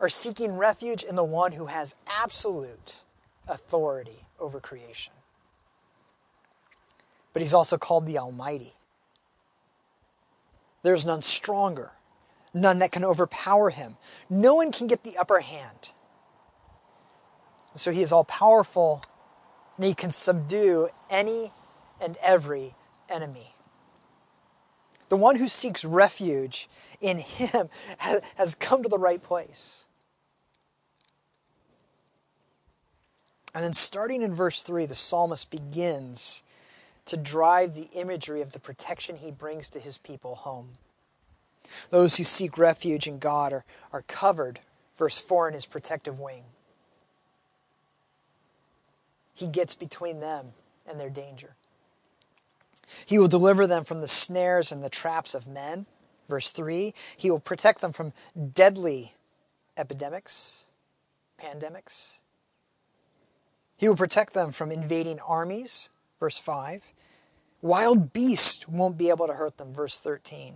are 0.00 0.08
seeking 0.08 0.56
refuge 0.56 1.02
in 1.02 1.16
the 1.16 1.24
one 1.24 1.52
who 1.52 1.66
has 1.66 1.96
absolute 2.06 3.02
authority 3.46 4.26
over 4.38 4.60
creation. 4.60 5.12
But 7.32 7.42
He's 7.42 7.54
also 7.54 7.78
called 7.78 8.06
the 8.06 8.18
Almighty. 8.18 8.74
There's 10.82 11.06
none 11.06 11.22
stronger, 11.22 11.92
none 12.54 12.78
that 12.78 12.92
can 12.92 13.04
overpower 13.04 13.70
Him. 13.70 13.96
No 14.30 14.54
one 14.54 14.72
can 14.72 14.86
get 14.86 15.02
the 15.02 15.16
upper 15.16 15.40
hand. 15.40 15.92
So 17.74 17.90
He 17.90 18.02
is 18.02 18.12
all 18.12 18.24
powerful 18.24 19.04
and 19.78 19.86
he 19.86 19.94
can 19.94 20.10
subdue 20.10 20.90
any 21.08 21.52
and 22.00 22.18
every 22.22 22.74
enemy. 23.08 23.54
The 25.08 25.16
one 25.16 25.36
who 25.36 25.48
seeks 25.48 25.84
refuge 25.84 26.68
in 27.00 27.18
him 27.18 27.70
has 28.34 28.54
come 28.54 28.82
to 28.82 28.88
the 28.88 28.98
right 28.98 29.22
place. 29.22 29.86
And 33.54 33.64
then, 33.64 33.72
starting 33.72 34.20
in 34.22 34.34
verse 34.34 34.62
3, 34.62 34.84
the 34.84 34.94
psalmist 34.94 35.50
begins 35.50 36.42
to 37.06 37.16
drive 37.16 37.74
the 37.74 37.88
imagery 37.94 38.42
of 38.42 38.52
the 38.52 38.60
protection 38.60 39.16
he 39.16 39.30
brings 39.30 39.70
to 39.70 39.80
his 39.80 39.96
people 39.96 40.34
home. 40.34 40.72
Those 41.90 42.16
who 42.16 42.24
seek 42.24 42.58
refuge 42.58 43.06
in 43.06 43.18
God 43.18 43.52
are, 43.52 43.64
are 43.92 44.02
covered, 44.02 44.60
verse 44.96 45.18
4, 45.18 45.48
in 45.48 45.54
his 45.54 45.64
protective 45.64 46.20
wing. 46.20 46.44
He 49.38 49.46
gets 49.46 49.76
between 49.76 50.18
them 50.18 50.48
and 50.84 50.98
their 50.98 51.10
danger. 51.10 51.54
He 53.06 53.20
will 53.20 53.28
deliver 53.28 53.68
them 53.68 53.84
from 53.84 54.00
the 54.00 54.08
snares 54.08 54.72
and 54.72 54.82
the 54.82 54.90
traps 54.90 55.32
of 55.32 55.46
men. 55.46 55.86
Verse 56.28 56.50
3 56.50 56.92
He 57.16 57.30
will 57.30 57.38
protect 57.38 57.80
them 57.80 57.92
from 57.92 58.12
deadly 58.52 59.14
epidemics, 59.76 60.66
pandemics. 61.40 62.18
He 63.76 63.88
will 63.88 63.94
protect 63.94 64.34
them 64.34 64.50
from 64.50 64.72
invading 64.72 65.20
armies. 65.20 65.88
Verse 66.18 66.38
5. 66.38 66.90
Wild 67.62 68.12
beasts 68.12 68.66
won't 68.66 68.98
be 68.98 69.08
able 69.08 69.28
to 69.28 69.34
hurt 69.34 69.56
them. 69.56 69.72
Verse 69.72 70.00
13. 70.00 70.54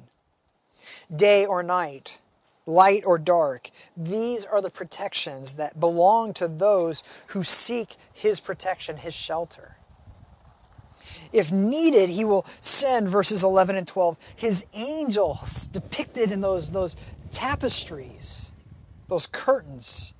Day 1.14 1.46
or 1.46 1.62
night, 1.62 2.20
light 2.66 3.04
or 3.04 3.18
dark. 3.18 3.70
These 3.96 4.44
are 4.44 4.60
the 4.60 4.70
protections 4.70 5.54
that 5.54 5.78
belong 5.78 6.32
to 6.34 6.48
those 6.48 7.02
who 7.28 7.42
seek 7.42 7.96
His 8.12 8.40
protection, 8.40 8.96
His 8.96 9.14
shelter. 9.14 9.76
If 11.32 11.50
needed, 11.50 12.10
He 12.10 12.24
will 12.24 12.46
send, 12.60 13.08
verses 13.08 13.42
11 13.42 13.76
and 13.76 13.88
12, 13.88 14.16
His 14.36 14.64
angels 14.74 15.66
depicted 15.66 16.30
in 16.30 16.40
those, 16.40 16.70
those 16.70 16.96
tapestries, 17.30 18.52
those 19.08 19.26
curtains, 19.26 20.14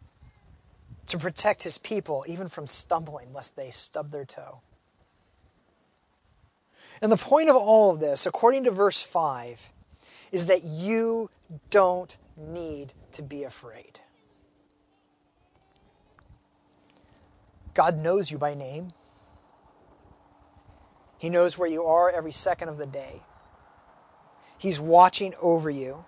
to 1.06 1.18
protect 1.18 1.62
His 1.62 1.78
people, 1.78 2.24
even 2.26 2.48
from 2.48 2.66
stumbling, 2.66 3.32
lest 3.32 3.56
they 3.56 3.70
stub 3.70 4.10
their 4.10 4.24
toe. 4.24 4.60
And 7.00 7.10
the 7.10 7.16
point 7.16 7.50
of 7.50 7.56
all 7.56 7.92
of 7.92 8.00
this, 8.00 8.26
according 8.26 8.64
to 8.64 8.70
verse 8.70 9.02
5, 9.02 9.70
is 10.30 10.46
that 10.46 10.64
you 10.64 11.30
don't 11.70 12.16
need 12.36 12.92
to 13.12 13.22
be 13.22 13.44
afraid. 13.44 14.00
God 17.74 17.98
knows 17.98 18.30
you 18.30 18.38
by 18.38 18.54
name. 18.54 18.92
He 21.18 21.30
knows 21.30 21.56
where 21.56 21.68
you 21.68 21.84
are 21.84 22.10
every 22.10 22.32
second 22.32 22.68
of 22.68 22.78
the 22.78 22.86
day. 22.86 23.22
He's 24.58 24.80
watching 24.80 25.34
over 25.40 25.70
you. 25.70 26.04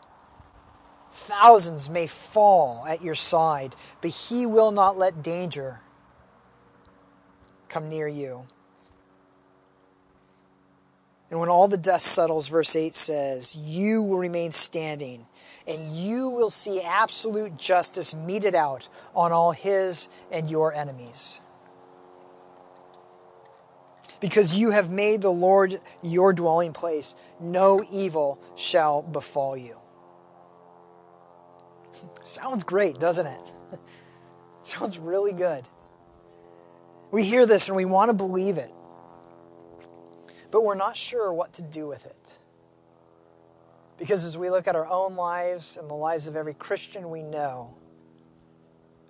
Thousands 1.10 1.88
may 1.88 2.06
fall 2.06 2.84
at 2.86 3.02
your 3.02 3.14
side, 3.14 3.76
but 4.00 4.10
He 4.10 4.46
will 4.46 4.72
not 4.72 4.98
let 4.98 5.22
danger 5.22 5.80
come 7.68 7.88
near 7.88 8.08
you. 8.08 8.44
And 11.34 11.40
when 11.40 11.48
all 11.48 11.66
the 11.66 11.76
dust 11.76 12.06
settles, 12.06 12.46
verse 12.46 12.76
8 12.76 12.94
says, 12.94 13.56
You 13.56 14.04
will 14.04 14.18
remain 14.18 14.52
standing 14.52 15.26
and 15.66 15.84
you 15.88 16.28
will 16.28 16.48
see 16.48 16.80
absolute 16.80 17.56
justice 17.56 18.14
meted 18.14 18.54
out 18.54 18.88
on 19.16 19.32
all 19.32 19.50
his 19.50 20.08
and 20.30 20.48
your 20.48 20.72
enemies. 20.72 21.40
Because 24.20 24.56
you 24.56 24.70
have 24.70 24.92
made 24.92 25.22
the 25.22 25.32
Lord 25.32 25.80
your 26.04 26.32
dwelling 26.32 26.72
place, 26.72 27.16
no 27.40 27.84
evil 27.90 28.38
shall 28.54 29.02
befall 29.02 29.56
you. 29.56 29.76
Sounds 32.22 32.62
great, 32.62 33.00
doesn't 33.00 33.26
it? 33.26 33.52
Sounds 34.62 35.00
really 35.00 35.32
good. 35.32 35.64
We 37.10 37.24
hear 37.24 37.44
this 37.44 37.66
and 37.66 37.76
we 37.76 37.86
want 37.86 38.10
to 38.10 38.14
believe 38.14 38.56
it, 38.56 38.70
but 40.54 40.62
we're 40.62 40.76
not 40.76 40.96
sure 40.96 41.32
what 41.32 41.52
to 41.54 41.62
do 41.62 41.88
with 41.88 42.06
it. 42.06 42.38
Because 43.98 44.24
as 44.24 44.38
we 44.38 44.50
look 44.50 44.68
at 44.68 44.76
our 44.76 44.86
own 44.86 45.16
lives 45.16 45.76
and 45.76 45.90
the 45.90 45.94
lives 45.94 46.28
of 46.28 46.36
every 46.36 46.54
Christian 46.54 47.10
we 47.10 47.24
know, 47.24 47.74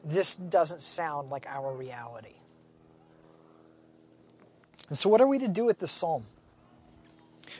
this 0.02 0.36
doesn't 0.36 0.80
sound 0.80 1.28
like 1.28 1.44
our 1.46 1.70
reality. 1.74 2.36
And 4.88 4.96
so, 4.96 5.10
what 5.10 5.20
are 5.20 5.26
we 5.26 5.38
to 5.38 5.46
do 5.46 5.66
with 5.66 5.80
this 5.80 5.90
psalm? 5.90 6.24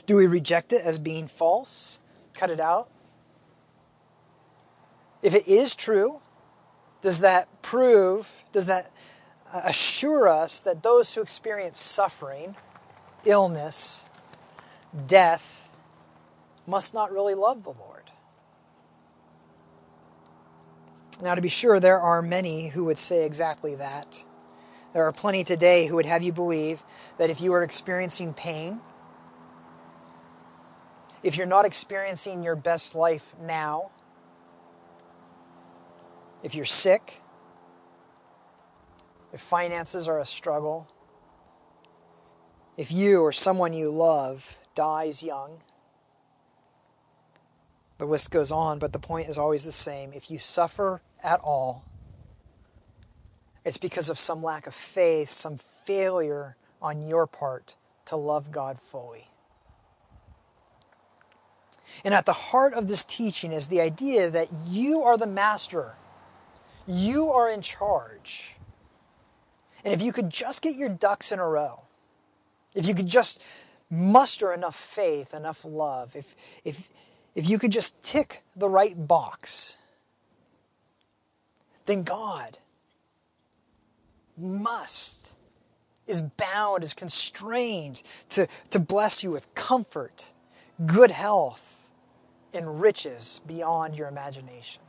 Do 0.06 0.16
we 0.16 0.28
reject 0.28 0.72
it 0.72 0.80
as 0.82 0.98
being 0.98 1.26
false? 1.26 2.00
Cut 2.32 2.48
it 2.48 2.60
out? 2.60 2.88
If 5.20 5.34
it 5.34 5.46
is 5.46 5.74
true, 5.74 6.22
does 7.02 7.20
that 7.20 7.60
prove, 7.60 8.44
does 8.50 8.64
that 8.64 8.90
uh, 9.52 9.60
assure 9.64 10.26
us 10.26 10.60
that 10.60 10.82
those 10.82 11.14
who 11.14 11.20
experience 11.20 11.78
suffering, 11.78 12.56
illness, 13.26 14.06
death, 15.06 15.68
must 16.66 16.94
not 16.94 17.12
really 17.12 17.34
love 17.34 17.64
the 17.64 17.70
Lord? 17.70 18.10
Now, 21.22 21.34
to 21.34 21.40
be 21.40 21.48
sure, 21.48 21.80
there 21.80 22.00
are 22.00 22.22
many 22.22 22.68
who 22.68 22.84
would 22.84 22.98
say 22.98 23.24
exactly 23.24 23.76
that. 23.76 24.24
There 24.92 25.04
are 25.04 25.12
plenty 25.12 25.44
today 25.44 25.86
who 25.86 25.96
would 25.96 26.06
have 26.06 26.22
you 26.22 26.32
believe 26.32 26.82
that 27.18 27.30
if 27.30 27.40
you 27.40 27.52
are 27.54 27.62
experiencing 27.62 28.34
pain, 28.34 28.80
if 31.22 31.36
you're 31.36 31.46
not 31.46 31.64
experiencing 31.64 32.42
your 32.42 32.56
best 32.56 32.94
life 32.94 33.34
now, 33.40 33.90
if 36.42 36.54
you're 36.54 36.64
sick, 36.64 37.20
if 39.32 39.40
finances 39.40 40.06
are 40.06 40.18
a 40.18 40.24
struggle, 40.24 40.86
if 42.76 42.92
you 42.92 43.20
or 43.20 43.32
someone 43.32 43.72
you 43.72 43.90
love 43.90 44.56
dies 44.74 45.22
young, 45.22 45.60
the 47.98 48.06
list 48.06 48.30
goes 48.30 48.50
on, 48.50 48.78
but 48.78 48.92
the 48.92 48.98
point 48.98 49.28
is 49.28 49.38
always 49.38 49.64
the 49.64 49.72
same. 49.72 50.12
If 50.12 50.30
you 50.30 50.38
suffer 50.38 51.00
at 51.22 51.40
all, 51.40 51.84
it's 53.64 53.78
because 53.78 54.08
of 54.08 54.18
some 54.18 54.42
lack 54.42 54.66
of 54.66 54.74
faith, 54.74 55.30
some 55.30 55.56
failure 55.56 56.56
on 56.82 57.06
your 57.06 57.26
part 57.26 57.76
to 58.06 58.16
love 58.16 58.50
God 58.50 58.78
fully. 58.78 59.28
And 62.04 62.12
at 62.12 62.26
the 62.26 62.32
heart 62.32 62.74
of 62.74 62.88
this 62.88 63.04
teaching 63.04 63.52
is 63.52 63.68
the 63.68 63.80
idea 63.80 64.28
that 64.30 64.48
you 64.68 65.02
are 65.02 65.16
the 65.16 65.26
master, 65.26 65.94
you 66.86 67.30
are 67.30 67.48
in 67.48 67.62
charge. 67.62 68.56
And 69.84 69.94
if 69.94 70.02
you 70.02 70.12
could 70.12 70.30
just 70.30 70.62
get 70.62 70.76
your 70.76 70.88
ducks 70.88 71.30
in 71.30 71.38
a 71.38 71.48
row, 71.48 71.83
if 72.74 72.86
you 72.86 72.94
could 72.94 73.06
just 73.06 73.42
muster 73.90 74.52
enough 74.52 74.74
faith, 74.74 75.34
enough 75.34 75.64
love, 75.64 76.16
if, 76.16 76.34
if, 76.64 76.88
if 77.34 77.48
you 77.48 77.58
could 77.58 77.70
just 77.70 78.02
tick 78.02 78.42
the 78.56 78.68
right 78.68 79.06
box, 79.06 79.78
then 81.86 82.02
God 82.02 82.58
must, 84.36 85.34
is 86.06 86.22
bound, 86.22 86.82
is 86.82 86.92
constrained 86.92 88.02
to, 88.30 88.48
to 88.70 88.78
bless 88.78 89.22
you 89.22 89.30
with 89.30 89.54
comfort, 89.54 90.32
good 90.86 91.10
health, 91.10 91.90
and 92.52 92.80
riches 92.80 93.40
beyond 93.46 93.96
your 93.96 94.08
imagination. 94.08 94.82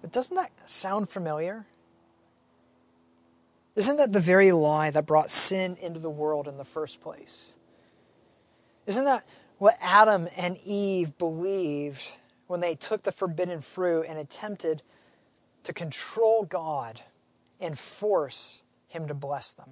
But 0.00 0.12
doesn't 0.12 0.36
that 0.36 0.50
sound 0.66 1.08
familiar? 1.08 1.66
Isn't 3.76 3.96
that 3.96 4.12
the 4.12 4.20
very 4.20 4.52
lie 4.52 4.90
that 4.90 5.06
brought 5.06 5.30
sin 5.30 5.76
into 5.80 6.00
the 6.00 6.10
world 6.10 6.46
in 6.46 6.56
the 6.56 6.64
first 6.64 7.00
place? 7.00 7.58
Isn't 8.86 9.04
that 9.04 9.24
what 9.58 9.76
Adam 9.80 10.28
and 10.36 10.58
Eve 10.64 11.16
believed 11.18 12.18
when 12.46 12.60
they 12.60 12.74
took 12.74 13.02
the 13.02 13.12
forbidden 13.12 13.60
fruit 13.60 14.06
and 14.08 14.18
attempted 14.18 14.82
to 15.64 15.72
control 15.72 16.44
God 16.44 17.00
and 17.60 17.78
force 17.78 18.62
Him 18.88 19.08
to 19.08 19.14
bless 19.14 19.52
them. 19.52 19.70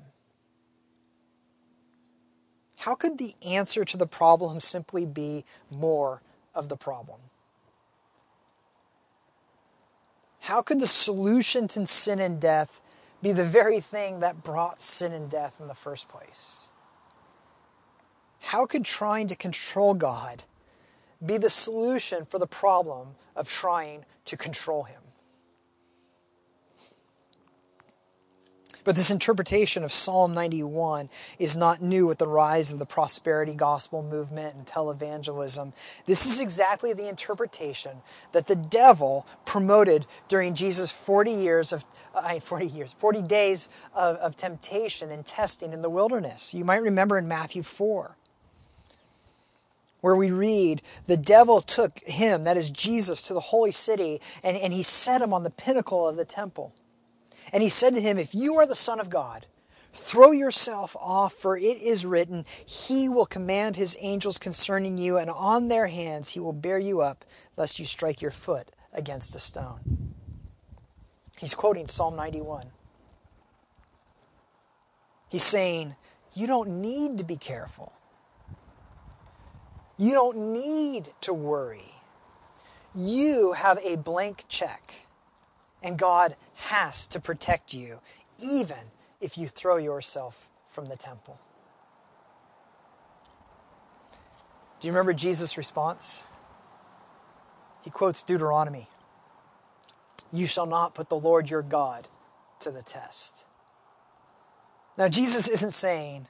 How 2.78 2.94
could 2.94 3.18
the 3.18 3.34
answer 3.46 3.84
to 3.84 3.96
the 3.96 4.06
problem 4.06 4.58
simply 4.58 5.06
be 5.06 5.44
more 5.70 6.22
of 6.54 6.68
the 6.68 6.76
problem? 6.76 7.20
How 10.40 10.62
could 10.62 10.80
the 10.80 10.88
solution 10.88 11.68
to 11.68 11.86
sin 11.86 12.18
and 12.18 12.40
death 12.40 12.80
be 13.22 13.32
the 13.32 13.44
very 13.44 13.80
thing 13.80 14.20
that 14.20 14.42
brought 14.42 14.80
sin 14.80 15.12
and 15.12 15.30
death 15.30 15.60
in 15.60 15.68
the 15.68 15.74
first 15.74 16.08
place? 16.08 16.68
How 18.40 18.66
could 18.66 18.84
trying 18.84 19.28
to 19.28 19.36
control 19.36 19.94
God 19.94 20.44
be 21.24 21.38
the 21.38 21.50
solution 21.50 22.24
for 22.24 22.38
the 22.38 22.46
problem 22.46 23.14
of 23.36 23.48
trying 23.48 24.04
to 24.24 24.36
control 24.36 24.82
him. 24.82 25.01
But 28.84 28.96
this 28.96 29.10
interpretation 29.10 29.84
of 29.84 29.92
Psalm 29.92 30.34
91 30.34 31.08
is 31.38 31.56
not 31.56 31.82
new 31.82 32.06
with 32.06 32.18
the 32.18 32.26
rise 32.26 32.72
of 32.72 32.80
the 32.80 32.86
prosperity 32.86 33.54
gospel 33.54 34.02
movement 34.02 34.56
and 34.56 34.66
televangelism. 34.66 35.72
This 36.06 36.26
is 36.26 36.40
exactly 36.40 36.92
the 36.92 37.08
interpretation 37.08 37.98
that 38.32 38.48
the 38.48 38.56
devil 38.56 39.26
promoted 39.44 40.06
during 40.28 40.54
Jesus' 40.54 40.90
40 40.90 41.30
years 41.30 41.72
of 41.72 41.84
uh, 42.14 42.40
40 42.40 42.66
years, 42.66 42.92
40 42.92 43.22
days 43.22 43.68
of, 43.94 44.16
of 44.16 44.36
temptation 44.36 45.10
and 45.10 45.24
testing 45.24 45.72
in 45.72 45.82
the 45.82 45.90
wilderness. 45.90 46.52
You 46.52 46.64
might 46.64 46.82
remember 46.82 47.18
in 47.18 47.28
Matthew 47.28 47.62
4 47.62 48.16
where 50.00 50.16
we 50.16 50.32
read, 50.32 50.82
The 51.06 51.16
devil 51.16 51.60
took 51.60 52.00
him, 52.00 52.42
that 52.42 52.56
is 52.56 52.70
Jesus, 52.70 53.22
to 53.22 53.34
the 53.34 53.40
holy 53.40 53.70
city, 53.70 54.20
and, 54.42 54.56
and 54.56 54.72
he 54.72 54.82
set 54.82 55.22
him 55.22 55.32
on 55.32 55.44
the 55.44 55.50
pinnacle 55.50 56.08
of 56.08 56.16
the 56.16 56.24
temple. 56.24 56.74
And 57.52 57.62
he 57.62 57.68
said 57.68 57.94
to 57.94 58.00
him, 58.00 58.18
If 58.18 58.34
you 58.34 58.56
are 58.56 58.66
the 58.66 58.74
Son 58.74 58.98
of 58.98 59.10
God, 59.10 59.46
throw 59.92 60.30
yourself 60.30 60.96
off, 60.98 61.34
for 61.34 61.56
it 61.56 61.82
is 61.82 62.06
written, 62.06 62.46
He 62.64 63.08
will 63.08 63.26
command 63.26 63.76
His 63.76 63.96
angels 64.00 64.38
concerning 64.38 64.96
you, 64.96 65.18
and 65.18 65.28
on 65.30 65.68
their 65.68 65.86
hands 65.86 66.30
He 66.30 66.40
will 66.40 66.52
bear 66.54 66.78
you 66.78 67.02
up, 67.02 67.24
lest 67.56 67.78
you 67.78 67.84
strike 67.84 68.22
your 68.22 68.30
foot 68.30 68.68
against 68.92 69.34
a 69.34 69.38
stone. 69.38 70.14
He's 71.38 71.54
quoting 71.54 71.86
Psalm 71.86 72.16
91. 72.16 72.68
He's 75.28 75.42
saying, 75.42 75.96
You 76.34 76.46
don't 76.46 76.80
need 76.80 77.18
to 77.18 77.24
be 77.24 77.36
careful. 77.36 77.92
You 79.98 80.12
don't 80.12 80.52
need 80.52 81.08
to 81.22 81.34
worry. 81.34 81.94
You 82.94 83.52
have 83.52 83.78
a 83.84 83.96
blank 83.96 84.44
check, 84.48 85.01
and 85.82 85.98
God 85.98 86.36
has 86.54 87.06
to 87.08 87.20
protect 87.20 87.74
you, 87.74 88.00
even 88.42 88.78
if 89.20 89.36
you 89.36 89.46
throw 89.46 89.76
yourself 89.76 90.48
from 90.68 90.86
the 90.86 90.96
temple. 90.96 91.38
Do 94.80 94.88
you 94.88 94.92
remember 94.92 95.12
Jesus' 95.12 95.56
response? 95.56 96.26
He 97.82 97.90
quotes 97.90 98.22
Deuteronomy 98.22 98.88
You 100.32 100.46
shall 100.46 100.66
not 100.66 100.94
put 100.94 101.08
the 101.08 101.16
Lord 101.16 101.50
your 101.50 101.62
God 101.62 102.08
to 102.60 102.70
the 102.70 102.82
test. 102.82 103.46
Now, 104.98 105.08
Jesus 105.08 105.48
isn't 105.48 105.70
saying, 105.70 106.26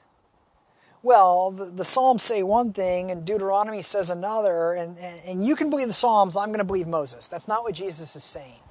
well, 1.01 1.51
the, 1.51 1.65
the, 1.65 1.83
Psalms 1.83 2.23
say 2.23 2.43
one 2.43 2.71
thing 2.71 3.11
and 3.11 3.25
Deuteronomy 3.25 3.81
says 3.81 4.09
another, 4.09 4.73
and, 4.73 4.97
and, 4.97 5.21
and 5.25 5.45
you 5.45 5.55
can 5.57 5.69
believe 5.69 5.87
the 5.87 5.93
Psalms, 5.93 6.37
I'm 6.37 6.47
going 6.47 6.59
to 6.59 6.63
believe 6.63 6.87
Moses. 6.87 7.27
That's 7.27 7.47
not 7.47 7.63
what 7.63 7.75
Jesus 7.75 8.15
is 8.15 8.23
saying. 8.23 8.62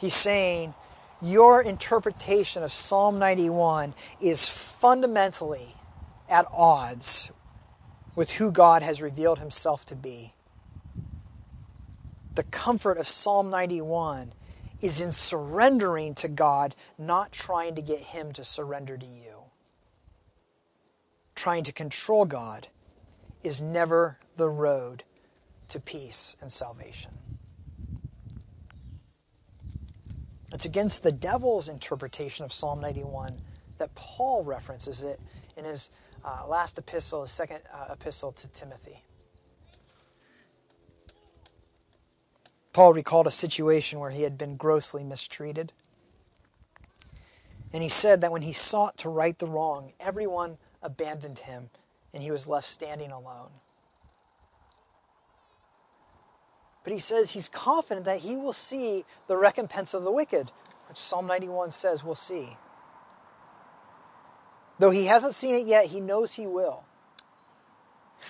He's 0.00 0.14
saying 0.14 0.74
your 1.22 1.62
interpretation 1.62 2.62
of 2.62 2.72
Psalm 2.72 3.18
91 3.18 3.94
is 4.20 4.48
fundamentally 4.48 5.74
at 6.28 6.46
odds 6.52 7.30
with 8.16 8.32
who 8.32 8.50
God 8.50 8.82
has 8.82 9.02
revealed 9.02 9.38
himself 9.38 9.84
to 9.86 9.94
be. 9.94 10.34
The 12.34 12.44
comfort 12.44 12.98
of 12.98 13.06
Psalm 13.06 13.50
91 13.50 14.32
is 14.80 15.00
in 15.00 15.12
surrendering 15.12 16.14
to 16.16 16.28
God, 16.28 16.74
not 16.98 17.32
trying 17.32 17.74
to 17.74 17.82
get 17.82 18.00
him 18.00 18.32
to 18.32 18.44
surrender 18.44 18.96
to 18.96 19.06
you 19.06 19.40
trying 21.40 21.64
to 21.64 21.72
control 21.72 22.26
God 22.26 22.68
is 23.42 23.62
never 23.62 24.18
the 24.36 24.48
road 24.48 25.04
to 25.68 25.80
peace 25.80 26.36
and 26.42 26.52
salvation. 26.52 27.12
It's 30.52 30.64
against 30.64 31.02
the 31.02 31.12
devil's 31.12 31.68
interpretation 31.68 32.44
of 32.44 32.52
Psalm 32.52 32.80
91 32.80 33.36
that 33.78 33.94
Paul 33.94 34.44
references 34.44 35.02
it 35.02 35.20
in 35.56 35.64
his 35.64 35.90
uh, 36.24 36.44
last 36.48 36.78
epistle, 36.78 37.22
his 37.22 37.30
second 37.30 37.60
uh, 37.72 37.92
epistle 37.92 38.32
to 38.32 38.48
Timothy. 38.48 39.02
Paul 42.72 42.92
recalled 42.92 43.26
a 43.26 43.32
situation 43.32 43.98
where 43.98 44.10
he 44.10 44.22
had 44.22 44.38
been 44.38 44.56
grossly 44.56 45.02
mistreated. 45.02 45.72
And 47.72 47.82
he 47.82 47.88
said 47.88 48.20
that 48.20 48.32
when 48.32 48.42
he 48.42 48.52
sought 48.52 48.98
to 48.98 49.08
right 49.08 49.38
the 49.38 49.46
wrong, 49.46 49.92
everyone 50.00 50.58
abandoned 50.82 51.40
him 51.40 51.70
and 52.12 52.22
he 52.22 52.30
was 52.30 52.48
left 52.48 52.66
standing 52.66 53.12
alone. 53.12 53.50
But 56.82 56.92
he 56.92 56.98
says 56.98 57.32
he's 57.32 57.48
confident 57.48 58.06
that 58.06 58.20
he 58.20 58.36
will 58.36 58.52
see 58.52 59.04
the 59.26 59.36
recompense 59.36 59.94
of 59.94 60.04
the 60.04 60.12
wicked, 60.12 60.50
which 60.88 60.98
Psalm 60.98 61.26
91 61.26 61.70
says 61.70 62.02
we'll 62.02 62.14
see. 62.14 62.56
Though 64.78 64.90
he 64.90 65.06
hasn't 65.06 65.34
seen 65.34 65.56
it 65.56 65.66
yet, 65.66 65.86
he 65.86 66.00
knows 66.00 66.34
he 66.34 66.46
will. 66.46 66.84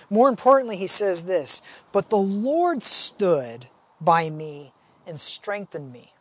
More 0.08 0.28
importantly, 0.28 0.76
he 0.76 0.88
says 0.88 1.24
this 1.24 1.62
But 1.92 2.10
the 2.10 2.16
Lord 2.16 2.82
stood 2.82 3.66
by 4.00 4.30
me 4.30 4.72
and 5.06 5.18
strengthened 5.18 5.92
me, 5.92 6.12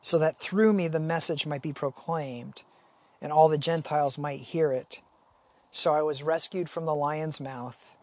so 0.00 0.18
that 0.18 0.36
through 0.36 0.72
me 0.72 0.88
the 0.88 1.00
message 1.00 1.46
might 1.46 1.62
be 1.62 1.72
proclaimed, 1.72 2.62
and 3.20 3.32
all 3.32 3.48
the 3.48 3.58
Gentiles 3.58 4.18
might 4.18 4.40
hear 4.40 4.70
it. 4.70 5.02
So 5.70 5.92
I 5.92 6.02
was 6.02 6.22
rescued 6.22 6.70
from 6.70 6.86
the 6.86 6.94
lion's 6.94 7.40
mouth. 7.40 7.95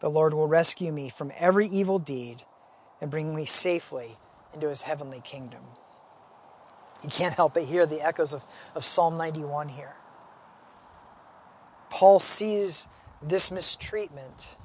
The 0.00 0.10
Lord 0.10 0.34
will 0.34 0.48
rescue 0.48 0.92
me 0.92 1.08
from 1.08 1.30
every 1.38 1.66
evil 1.66 1.98
deed 1.98 2.42
and 3.00 3.10
bring 3.10 3.34
me 3.34 3.44
safely 3.44 4.16
into 4.52 4.68
his 4.68 4.82
heavenly 4.82 5.20
kingdom. 5.20 5.62
You 7.02 7.08
can't 7.08 7.34
help 7.34 7.54
but 7.54 7.64
hear 7.64 7.86
the 7.86 8.02
echoes 8.02 8.34
of, 8.34 8.44
of 8.74 8.84
Psalm 8.84 9.16
91 9.16 9.68
here. 9.68 9.94
Paul 11.90 12.18
sees 12.18 12.88
this 13.22 13.50
mistreatment 13.50 14.56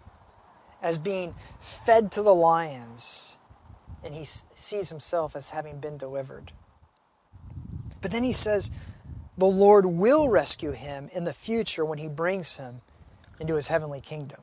as 0.82 0.98
being 0.98 1.34
fed 1.60 2.12
to 2.14 2.22
the 2.22 2.36
lions, 2.36 3.40
and 4.04 4.14
he 4.14 4.24
sees 4.24 4.90
himself 4.90 5.36
as 5.36 5.50
having 5.50 5.80
been 5.80 5.98
delivered. 5.98 6.52
But 8.02 8.12
then 8.12 8.24
he 8.24 8.34
says, 8.34 8.72
the 9.38 9.46
Lord 9.46 9.86
will 9.86 10.30
rescue 10.30 10.72
him 10.72 11.10
in 11.14 11.24
the 11.24 11.34
future 11.34 11.84
when 11.84 11.98
he 11.98 12.08
brings 12.08 12.58
him 12.58 12.82
into 13.40 13.56
his 13.56 13.68
heavenly 13.68 14.00
kingdom. 14.00 14.42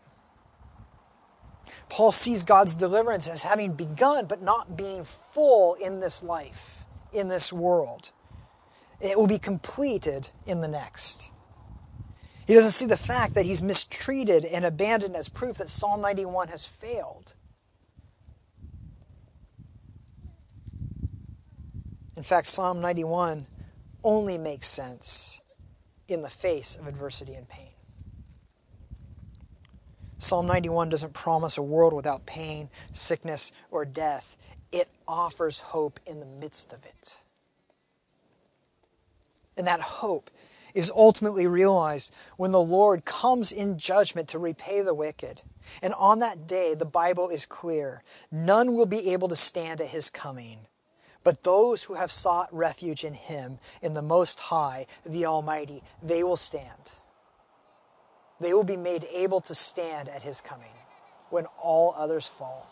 Paul 1.92 2.10
sees 2.10 2.42
God's 2.42 2.74
deliverance 2.74 3.28
as 3.28 3.42
having 3.42 3.74
begun, 3.74 4.24
but 4.24 4.40
not 4.40 4.78
being 4.78 5.04
full 5.04 5.74
in 5.74 6.00
this 6.00 6.22
life, 6.22 6.86
in 7.12 7.28
this 7.28 7.52
world. 7.52 8.12
It 8.98 9.18
will 9.18 9.26
be 9.26 9.38
completed 9.38 10.30
in 10.46 10.62
the 10.62 10.68
next. 10.68 11.30
He 12.46 12.54
doesn't 12.54 12.70
see 12.70 12.86
the 12.86 12.96
fact 12.96 13.34
that 13.34 13.44
he's 13.44 13.60
mistreated 13.60 14.46
and 14.46 14.64
abandoned 14.64 15.16
as 15.16 15.28
proof 15.28 15.58
that 15.58 15.68
Psalm 15.68 16.00
91 16.00 16.48
has 16.48 16.64
failed. 16.64 17.34
In 22.16 22.22
fact, 22.22 22.46
Psalm 22.46 22.80
91 22.80 23.46
only 24.02 24.38
makes 24.38 24.66
sense 24.66 25.42
in 26.08 26.22
the 26.22 26.30
face 26.30 26.74
of 26.74 26.86
adversity 26.86 27.34
and 27.34 27.46
pain. 27.46 27.71
Psalm 30.22 30.46
91 30.46 30.88
doesn't 30.88 31.14
promise 31.14 31.58
a 31.58 31.62
world 31.62 31.92
without 31.92 32.24
pain, 32.26 32.70
sickness, 32.92 33.50
or 33.72 33.84
death. 33.84 34.36
It 34.70 34.88
offers 35.08 35.58
hope 35.58 35.98
in 36.06 36.20
the 36.20 36.26
midst 36.26 36.72
of 36.72 36.84
it. 36.84 37.24
And 39.56 39.66
that 39.66 39.80
hope 39.80 40.30
is 40.74 40.92
ultimately 40.94 41.48
realized 41.48 42.14
when 42.36 42.52
the 42.52 42.60
Lord 42.60 43.04
comes 43.04 43.50
in 43.50 43.78
judgment 43.78 44.28
to 44.28 44.38
repay 44.38 44.80
the 44.82 44.94
wicked. 44.94 45.42
And 45.82 45.92
on 45.94 46.20
that 46.20 46.46
day, 46.46 46.74
the 46.74 46.84
Bible 46.84 47.28
is 47.28 47.44
clear 47.44 48.04
none 48.30 48.74
will 48.74 48.86
be 48.86 49.10
able 49.10 49.26
to 49.26 49.34
stand 49.34 49.80
at 49.80 49.88
his 49.88 50.08
coming. 50.08 50.68
But 51.24 51.42
those 51.42 51.82
who 51.82 51.94
have 51.94 52.12
sought 52.12 52.54
refuge 52.54 53.02
in 53.02 53.14
him, 53.14 53.58
in 53.82 53.94
the 53.94 54.02
Most 54.02 54.38
High, 54.38 54.86
the 55.04 55.26
Almighty, 55.26 55.82
they 56.00 56.22
will 56.22 56.36
stand. 56.36 56.92
They 58.42 58.54
will 58.54 58.64
be 58.64 58.76
made 58.76 59.06
able 59.12 59.40
to 59.42 59.54
stand 59.54 60.08
at 60.08 60.22
his 60.22 60.40
coming 60.40 60.74
when 61.30 61.46
all 61.56 61.94
others 61.96 62.26
fall. 62.26 62.68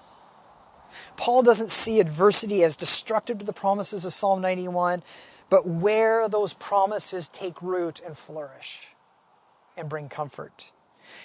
Paul 1.16 1.42
doesn't 1.42 1.70
see 1.70 2.00
adversity 2.00 2.64
as 2.64 2.76
destructive 2.76 3.38
to 3.38 3.46
the 3.46 3.52
promises 3.52 4.04
of 4.04 4.12
Psalm 4.12 4.40
91, 4.40 5.02
but 5.48 5.66
where 5.66 6.28
those 6.28 6.54
promises 6.54 7.28
take 7.28 7.62
root 7.62 8.00
and 8.04 8.16
flourish 8.16 8.88
and 9.76 9.88
bring 9.88 10.08
comfort. 10.08 10.72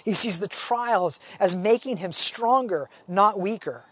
He 0.04 0.12
sees 0.12 0.38
the 0.38 0.48
trials 0.48 1.18
as 1.40 1.56
making 1.56 1.98
him 1.98 2.12
stronger, 2.12 2.88
not 3.08 3.40
weaker. 3.40 3.84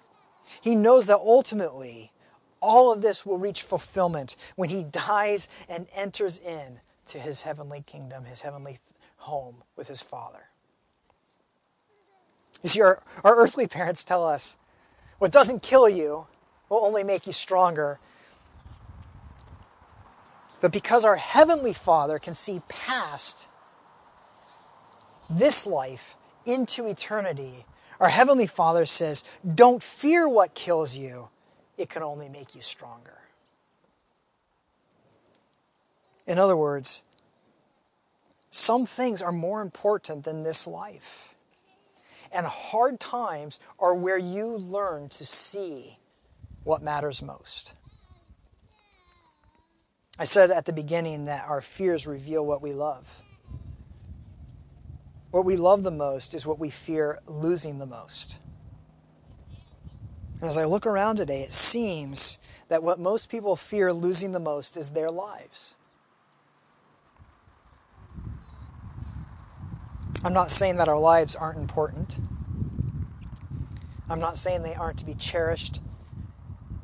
He 0.60 0.74
knows 0.76 1.06
that 1.06 1.18
ultimately 1.18 2.12
all 2.60 2.92
of 2.92 3.02
this 3.02 3.26
will 3.26 3.38
reach 3.38 3.62
fulfillment 3.62 4.36
when 4.56 4.70
he 4.70 4.84
dies 4.84 5.48
and 5.68 5.86
enters 5.94 6.38
in 6.38 6.80
to 7.06 7.18
his 7.18 7.42
heavenly 7.42 7.82
kingdom, 7.82 8.24
his 8.24 8.40
heavenly 8.40 8.78
home 9.24 9.62
with 9.76 9.88
his 9.88 10.00
Father. 10.00 10.44
You 12.62 12.68
see, 12.68 12.80
our, 12.80 13.02
our 13.22 13.36
earthly 13.36 13.66
parents 13.66 14.04
tell 14.04 14.26
us 14.26 14.56
what 15.18 15.32
doesn't 15.32 15.62
kill 15.62 15.88
you 15.88 16.26
will 16.68 16.84
only 16.84 17.04
make 17.04 17.26
you 17.26 17.32
stronger 17.32 17.98
but 20.64 20.72
because 20.72 21.04
our 21.04 21.16
Heavenly 21.16 21.74
Father 21.74 22.18
can 22.18 22.32
see 22.32 22.62
past 22.68 23.50
this 25.28 25.66
life 25.66 26.16
into 26.46 26.86
eternity, 26.86 27.66
our 28.00 28.08
Heavenly 28.08 28.46
Father 28.46 28.86
says, 28.86 29.24
Don't 29.54 29.82
fear 29.82 30.26
what 30.26 30.54
kills 30.54 30.96
you, 30.96 31.28
it 31.76 31.90
can 31.90 32.02
only 32.02 32.30
make 32.30 32.54
you 32.54 32.62
stronger. 32.62 33.18
In 36.26 36.38
other 36.38 36.56
words, 36.56 37.02
some 38.54 38.86
things 38.86 39.20
are 39.20 39.32
more 39.32 39.62
important 39.62 40.22
than 40.22 40.44
this 40.44 40.64
life. 40.64 41.34
And 42.30 42.46
hard 42.46 43.00
times 43.00 43.58
are 43.80 43.96
where 43.96 44.16
you 44.16 44.46
learn 44.46 45.08
to 45.08 45.26
see 45.26 45.98
what 46.62 46.80
matters 46.80 47.20
most. 47.20 47.74
I 50.20 50.22
said 50.22 50.52
at 50.52 50.66
the 50.66 50.72
beginning 50.72 51.24
that 51.24 51.48
our 51.48 51.60
fears 51.60 52.06
reveal 52.06 52.46
what 52.46 52.62
we 52.62 52.72
love. 52.72 53.24
What 55.32 55.44
we 55.44 55.56
love 55.56 55.82
the 55.82 55.90
most 55.90 56.32
is 56.32 56.46
what 56.46 56.60
we 56.60 56.70
fear 56.70 57.18
losing 57.26 57.78
the 57.78 57.86
most. 57.86 58.38
And 60.40 60.48
as 60.48 60.56
I 60.56 60.64
look 60.66 60.86
around 60.86 61.16
today, 61.16 61.42
it 61.42 61.50
seems 61.50 62.38
that 62.68 62.84
what 62.84 63.00
most 63.00 63.30
people 63.30 63.56
fear 63.56 63.92
losing 63.92 64.30
the 64.30 64.38
most 64.38 64.76
is 64.76 64.92
their 64.92 65.10
lives. 65.10 65.74
I'm 70.22 70.32
not 70.32 70.50
saying 70.50 70.76
that 70.76 70.88
our 70.88 70.98
lives 70.98 71.34
aren't 71.34 71.58
important. 71.58 72.18
I'm 74.08 74.20
not 74.20 74.36
saying 74.36 74.62
they 74.62 74.74
aren't 74.74 74.98
to 74.98 75.04
be 75.04 75.14
cherished 75.14 75.80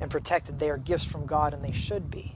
and 0.01 0.11
protected. 0.11 0.59
They 0.59 0.71
are 0.71 0.79
gifts 0.79 1.05
from 1.05 1.27
God 1.27 1.53
and 1.53 1.65
they 1.65 1.73
should 1.73 2.11
be. 2.11 2.35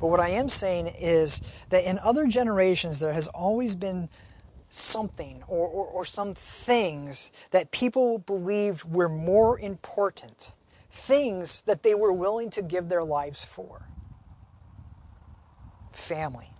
But 0.00 0.08
what 0.08 0.20
I 0.20 0.30
am 0.30 0.48
saying 0.48 0.88
is 0.98 1.40
that 1.70 1.84
in 1.84 1.98
other 2.00 2.26
generations, 2.26 2.98
there 2.98 3.12
has 3.12 3.28
always 3.28 3.74
been 3.74 4.08
something 4.68 5.42
or, 5.48 5.66
or, 5.66 5.86
or, 5.86 6.04
some 6.04 6.34
things 6.34 7.32
that 7.52 7.70
people 7.70 8.18
believed 8.18 8.84
were 8.84 9.08
more 9.08 9.58
important, 9.58 10.52
things 10.90 11.62
that 11.62 11.82
they 11.82 11.94
were 11.94 12.12
willing 12.12 12.50
to 12.50 12.60
give 12.60 12.90
their 12.90 13.02
lives 13.02 13.46
for 13.46 13.88
family, 15.90 16.50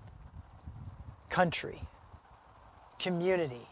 country, 1.29 1.83
community, 2.99 3.67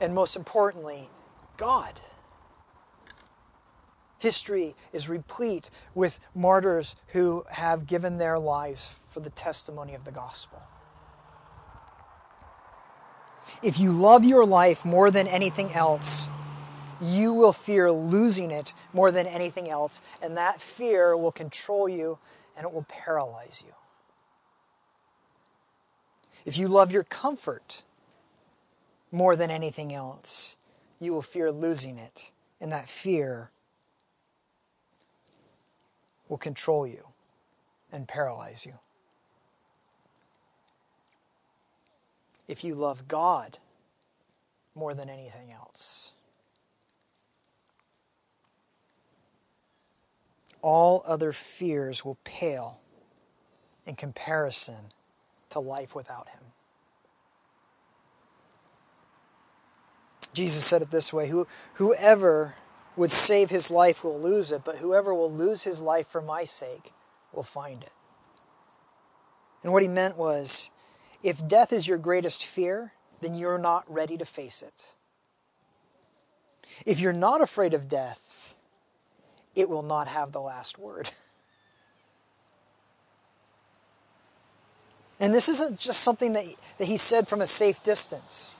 and 0.00 0.14
most 0.14 0.36
importantly, 0.36 1.08
God. 1.56 2.00
History 4.18 4.76
is 4.92 5.08
replete 5.08 5.70
with 5.94 6.20
martyrs 6.34 6.94
who 7.08 7.44
have 7.50 7.86
given 7.86 8.18
their 8.18 8.38
lives 8.38 8.98
for 9.10 9.20
the 9.20 9.30
testimony 9.30 9.94
of 9.94 10.04
the 10.04 10.12
gospel. 10.12 10.62
If 13.62 13.80
you 13.80 13.90
love 13.90 14.24
your 14.24 14.46
life 14.46 14.84
more 14.84 15.10
than 15.10 15.26
anything 15.26 15.72
else, 15.72 16.28
you 17.00 17.34
will 17.34 17.52
fear 17.52 17.90
losing 17.90 18.50
it 18.50 18.74
more 18.92 19.10
than 19.10 19.26
anything 19.26 19.68
else, 19.68 20.00
and 20.22 20.36
that 20.36 20.60
fear 20.60 21.16
will 21.16 21.32
control 21.32 21.88
you 21.88 22.18
and 22.56 22.66
it 22.66 22.72
will 22.72 22.86
paralyze 22.88 23.64
you. 23.66 23.72
If 26.44 26.58
you 26.58 26.68
love 26.68 26.92
your 26.92 27.04
comfort 27.04 27.82
more 29.12 29.36
than 29.36 29.50
anything 29.50 29.94
else, 29.94 30.56
you 31.00 31.12
will 31.12 31.22
fear 31.22 31.52
losing 31.52 31.98
it, 31.98 32.32
and 32.60 32.72
that 32.72 32.88
fear 32.88 33.50
will 36.28 36.38
control 36.38 36.86
you. 36.86 37.04
and 37.92 38.08
paralyze 38.08 38.64
you. 38.66 38.74
If 42.48 42.64
you 42.64 42.74
love 42.74 43.06
God 43.06 43.58
more 44.74 44.94
than 44.94 45.10
anything 45.10 45.52
else, 45.52 46.12
all 50.62 51.02
other 51.06 51.32
fears 51.32 52.04
will 52.04 52.18
pale 52.24 52.80
in 53.86 53.94
comparison 53.94 54.92
to 55.50 55.60
life 55.60 55.94
without 55.94 56.28
Him. 56.30 56.51
Jesus 60.32 60.64
said 60.64 60.82
it 60.82 60.90
this 60.90 61.12
way 61.12 61.28
Who, 61.28 61.46
Whoever 61.74 62.54
would 62.96 63.12
save 63.12 63.50
his 63.50 63.70
life 63.70 64.04
will 64.04 64.18
lose 64.18 64.52
it, 64.52 64.62
but 64.64 64.76
whoever 64.76 65.14
will 65.14 65.30
lose 65.30 65.62
his 65.62 65.80
life 65.80 66.06
for 66.06 66.20
my 66.20 66.44
sake 66.44 66.92
will 67.32 67.42
find 67.42 67.82
it. 67.82 67.92
And 69.62 69.72
what 69.72 69.82
he 69.82 69.88
meant 69.88 70.16
was 70.16 70.70
if 71.22 71.46
death 71.46 71.72
is 71.72 71.86
your 71.86 71.98
greatest 71.98 72.44
fear, 72.44 72.92
then 73.20 73.34
you're 73.34 73.58
not 73.58 73.84
ready 73.88 74.16
to 74.18 74.26
face 74.26 74.62
it. 74.62 74.94
If 76.84 77.00
you're 77.00 77.12
not 77.12 77.40
afraid 77.40 77.74
of 77.74 77.88
death, 77.88 78.56
it 79.54 79.68
will 79.68 79.82
not 79.82 80.08
have 80.08 80.32
the 80.32 80.40
last 80.40 80.78
word. 80.78 81.10
And 85.20 85.32
this 85.32 85.48
isn't 85.48 85.78
just 85.78 86.00
something 86.00 86.32
that, 86.32 86.44
that 86.78 86.86
he 86.86 86.96
said 86.96 87.28
from 87.28 87.40
a 87.40 87.46
safe 87.46 87.80
distance. 87.84 88.56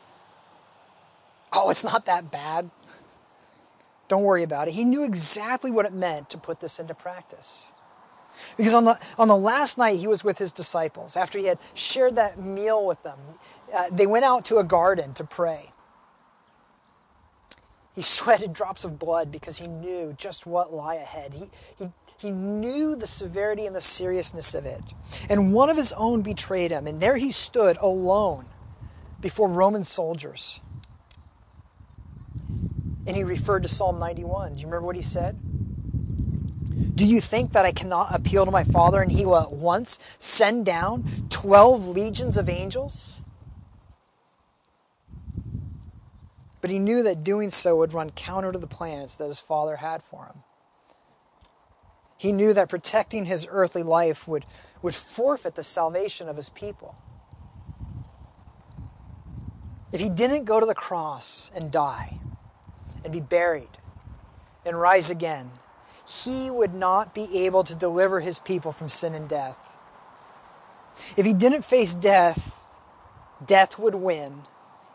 Oh, 1.52 1.70
it's 1.70 1.84
not 1.84 2.06
that 2.06 2.30
bad. 2.30 2.70
Don't 4.08 4.24
worry 4.24 4.42
about 4.42 4.68
it. 4.68 4.74
He 4.74 4.84
knew 4.84 5.04
exactly 5.04 5.70
what 5.70 5.86
it 5.86 5.92
meant 5.92 6.30
to 6.30 6.38
put 6.38 6.60
this 6.60 6.78
into 6.78 6.94
practice. 6.94 7.72
Because 8.56 8.74
on 8.74 8.84
the, 8.84 8.98
on 9.18 9.28
the 9.28 9.36
last 9.36 9.78
night 9.78 9.98
he 9.98 10.06
was 10.06 10.24
with 10.24 10.38
his 10.38 10.52
disciples, 10.52 11.16
after 11.16 11.38
he 11.38 11.46
had 11.46 11.58
shared 11.74 12.16
that 12.16 12.38
meal 12.38 12.86
with 12.86 13.02
them, 13.02 13.18
uh, 13.74 13.84
they 13.90 14.06
went 14.06 14.24
out 14.24 14.44
to 14.46 14.58
a 14.58 14.64
garden 14.64 15.14
to 15.14 15.24
pray. 15.24 15.72
He 17.94 18.02
sweated 18.02 18.52
drops 18.52 18.84
of 18.84 18.98
blood 18.98 19.30
because 19.30 19.58
he 19.58 19.66
knew 19.66 20.14
just 20.16 20.46
what 20.46 20.72
lay 20.72 20.96
ahead. 20.96 21.34
He, 21.34 21.50
he, 21.78 21.92
he 22.18 22.30
knew 22.30 22.96
the 22.96 23.06
severity 23.06 23.66
and 23.66 23.74
the 23.74 23.80
seriousness 23.80 24.54
of 24.54 24.64
it. 24.64 24.94
And 25.28 25.52
one 25.52 25.70
of 25.70 25.76
his 25.76 25.92
own 25.94 26.22
betrayed 26.22 26.70
him, 26.70 26.86
and 26.86 27.00
there 27.00 27.16
he 27.16 27.32
stood 27.32 27.76
alone 27.78 28.46
before 29.20 29.48
Roman 29.48 29.84
soldiers. 29.84 30.60
And 33.06 33.16
he 33.16 33.24
referred 33.24 33.64
to 33.64 33.68
Psalm 33.68 33.98
91. 33.98 34.54
Do 34.54 34.60
you 34.60 34.66
remember 34.66 34.86
what 34.86 34.96
he 34.96 35.02
said? 35.02 35.38
Do 36.94 37.06
you 37.06 37.20
think 37.20 37.52
that 37.52 37.64
I 37.64 37.72
cannot 37.72 38.14
appeal 38.14 38.44
to 38.44 38.50
my 38.50 38.64
Father 38.64 39.00
and 39.00 39.10
he 39.10 39.26
will 39.26 39.38
at 39.38 39.52
once 39.52 39.98
send 40.18 40.66
down 40.66 41.04
12 41.30 41.88
legions 41.88 42.36
of 42.36 42.48
angels? 42.48 43.22
But 46.60 46.70
he 46.70 46.78
knew 46.78 47.02
that 47.02 47.24
doing 47.24 47.50
so 47.50 47.76
would 47.78 47.92
run 47.92 48.10
counter 48.10 48.52
to 48.52 48.58
the 48.58 48.68
plans 48.68 49.16
that 49.16 49.26
his 49.26 49.40
Father 49.40 49.76
had 49.76 50.02
for 50.02 50.26
him. 50.26 50.44
He 52.16 52.30
knew 52.32 52.52
that 52.52 52.68
protecting 52.68 53.24
his 53.24 53.48
earthly 53.50 53.82
life 53.82 54.28
would, 54.28 54.46
would 54.80 54.94
forfeit 54.94 55.56
the 55.56 55.64
salvation 55.64 56.28
of 56.28 56.36
his 56.36 56.50
people. 56.50 56.94
If 59.92 60.00
he 60.00 60.08
didn't 60.08 60.44
go 60.44 60.60
to 60.60 60.66
the 60.66 60.74
cross 60.74 61.50
and 61.52 61.72
die, 61.72 62.20
and 63.04 63.12
be 63.12 63.20
buried 63.20 63.68
and 64.64 64.78
rise 64.78 65.10
again, 65.10 65.50
he 66.06 66.50
would 66.50 66.74
not 66.74 67.14
be 67.14 67.46
able 67.46 67.64
to 67.64 67.74
deliver 67.74 68.20
his 68.20 68.38
people 68.38 68.72
from 68.72 68.88
sin 68.88 69.14
and 69.14 69.28
death. 69.28 69.76
If 71.16 71.24
he 71.24 71.32
didn't 71.32 71.64
face 71.64 71.94
death, 71.94 72.64
death 73.44 73.78
would 73.78 73.94
win 73.94 74.42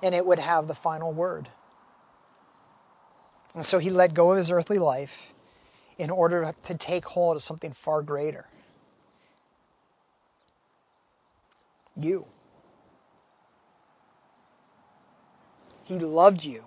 and 0.03 0.13
it 0.13 0.25
would 0.25 0.39
have 0.39 0.67
the 0.67 0.75
final 0.75 1.11
word. 1.11 1.49
And 3.55 3.65
so 3.65 3.79
he 3.79 3.89
let 3.89 4.13
go 4.13 4.31
of 4.31 4.37
his 4.37 4.51
earthly 4.51 4.77
life 4.77 5.33
in 5.97 6.11
order 6.11 6.53
to 6.65 6.75
take 6.75 7.05
hold 7.05 7.37
of 7.37 7.41
something 7.41 7.71
far 7.71 8.01
greater. 8.01 8.45
You. 11.95 12.27
He 15.83 15.97
loved 15.97 16.45
you 16.45 16.63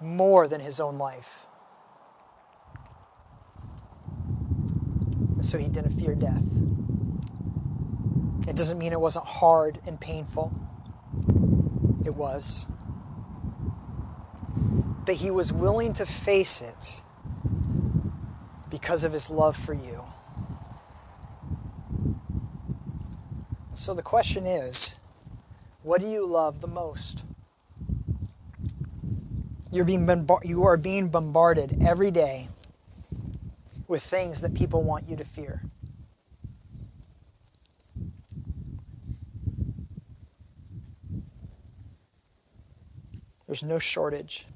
more 0.00 0.46
than 0.48 0.60
his 0.60 0.80
own 0.80 0.98
life. 0.98 1.46
so 5.46 5.58
he 5.58 5.68
didn't 5.68 5.92
fear 5.92 6.14
death. 6.14 6.44
It 8.48 8.56
doesn't 8.56 8.78
mean 8.78 8.92
it 8.92 9.00
wasn't 9.00 9.26
hard 9.26 9.80
and 9.86 10.00
painful. 10.00 10.52
It 12.04 12.14
was. 12.14 12.66
But 15.04 15.16
he 15.16 15.30
was 15.30 15.52
willing 15.52 15.92
to 15.94 16.06
face 16.06 16.60
it 16.60 17.02
because 18.70 19.04
of 19.04 19.12
his 19.12 19.30
love 19.30 19.56
for 19.56 19.72
you. 19.72 20.04
So 23.74 23.94
the 23.94 24.02
question 24.02 24.46
is 24.46 24.96
what 25.82 26.00
do 26.00 26.08
you 26.08 26.26
love 26.26 26.60
the 26.60 26.66
most? 26.66 27.24
You're 29.76 29.84
being 29.84 30.26
you 30.42 30.64
are 30.64 30.78
being 30.78 31.10
bombarded 31.10 31.82
every 31.86 32.10
day 32.10 32.48
with 33.86 34.02
things 34.02 34.40
that 34.40 34.54
people 34.54 34.82
want 34.82 35.06
you 35.06 35.16
to 35.16 35.24
fear. 35.24 35.60
There's 43.44 43.62
no 43.62 43.78
shortage. 43.78 44.46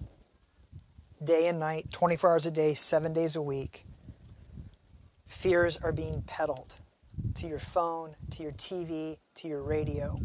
Day 1.22 1.48
and 1.48 1.60
night, 1.60 1.92
24 1.92 2.30
hours 2.30 2.46
a 2.46 2.50
day, 2.50 2.72
seven 2.72 3.12
days 3.12 3.36
a 3.36 3.42
week. 3.42 3.84
Fears 5.26 5.76
are 5.76 5.92
being 5.92 6.22
peddled 6.22 6.76
to 7.34 7.46
your 7.46 7.58
phone, 7.58 8.16
to 8.30 8.42
your 8.42 8.52
TV, 8.52 9.18
to 9.34 9.48
your 9.48 9.62
radio. 9.62 10.18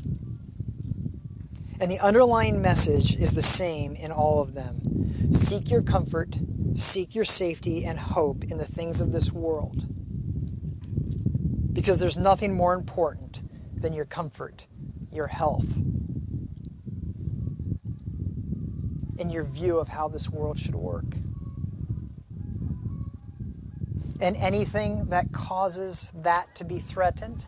And 1.79 1.91
the 1.91 1.99
underlying 1.99 2.61
message 2.61 3.15
is 3.17 3.33
the 3.33 3.41
same 3.41 3.95
in 3.95 4.11
all 4.11 4.41
of 4.41 4.53
them 4.53 5.33
seek 5.33 5.69
your 5.69 5.81
comfort, 5.81 6.37
seek 6.75 7.15
your 7.15 7.25
safety 7.25 7.85
and 7.85 7.99
hope 7.99 8.45
in 8.45 8.57
the 8.57 8.65
things 8.65 9.01
of 9.01 9.11
this 9.11 9.31
world. 9.31 9.85
Because 11.73 11.97
there's 11.99 12.17
nothing 12.17 12.53
more 12.53 12.73
important 12.73 13.43
than 13.79 13.93
your 13.93 14.05
comfort, 14.05 14.67
your 15.11 15.27
health, 15.27 15.75
and 19.19 19.31
your 19.31 19.43
view 19.43 19.77
of 19.77 19.89
how 19.89 20.07
this 20.07 20.29
world 20.29 20.57
should 20.57 20.75
work. 20.75 21.17
And 24.21 24.37
anything 24.37 25.05
that 25.09 25.33
causes 25.33 26.11
that 26.15 26.55
to 26.55 26.63
be 26.63 26.79
threatened 26.79 27.47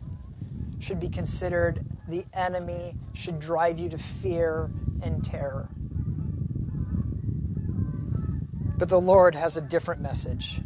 should 0.78 1.00
be 1.00 1.08
considered 1.08 1.84
the 2.08 2.24
enemy 2.32 2.94
should 3.12 3.38
drive 3.38 3.78
you 3.78 3.88
to 3.88 3.98
fear 3.98 4.70
and 5.02 5.24
terror. 5.24 5.68
But 8.78 8.88
the 8.88 9.00
Lord 9.00 9.34
has 9.34 9.56
a 9.56 9.60
different 9.60 10.00
message. 10.00 10.60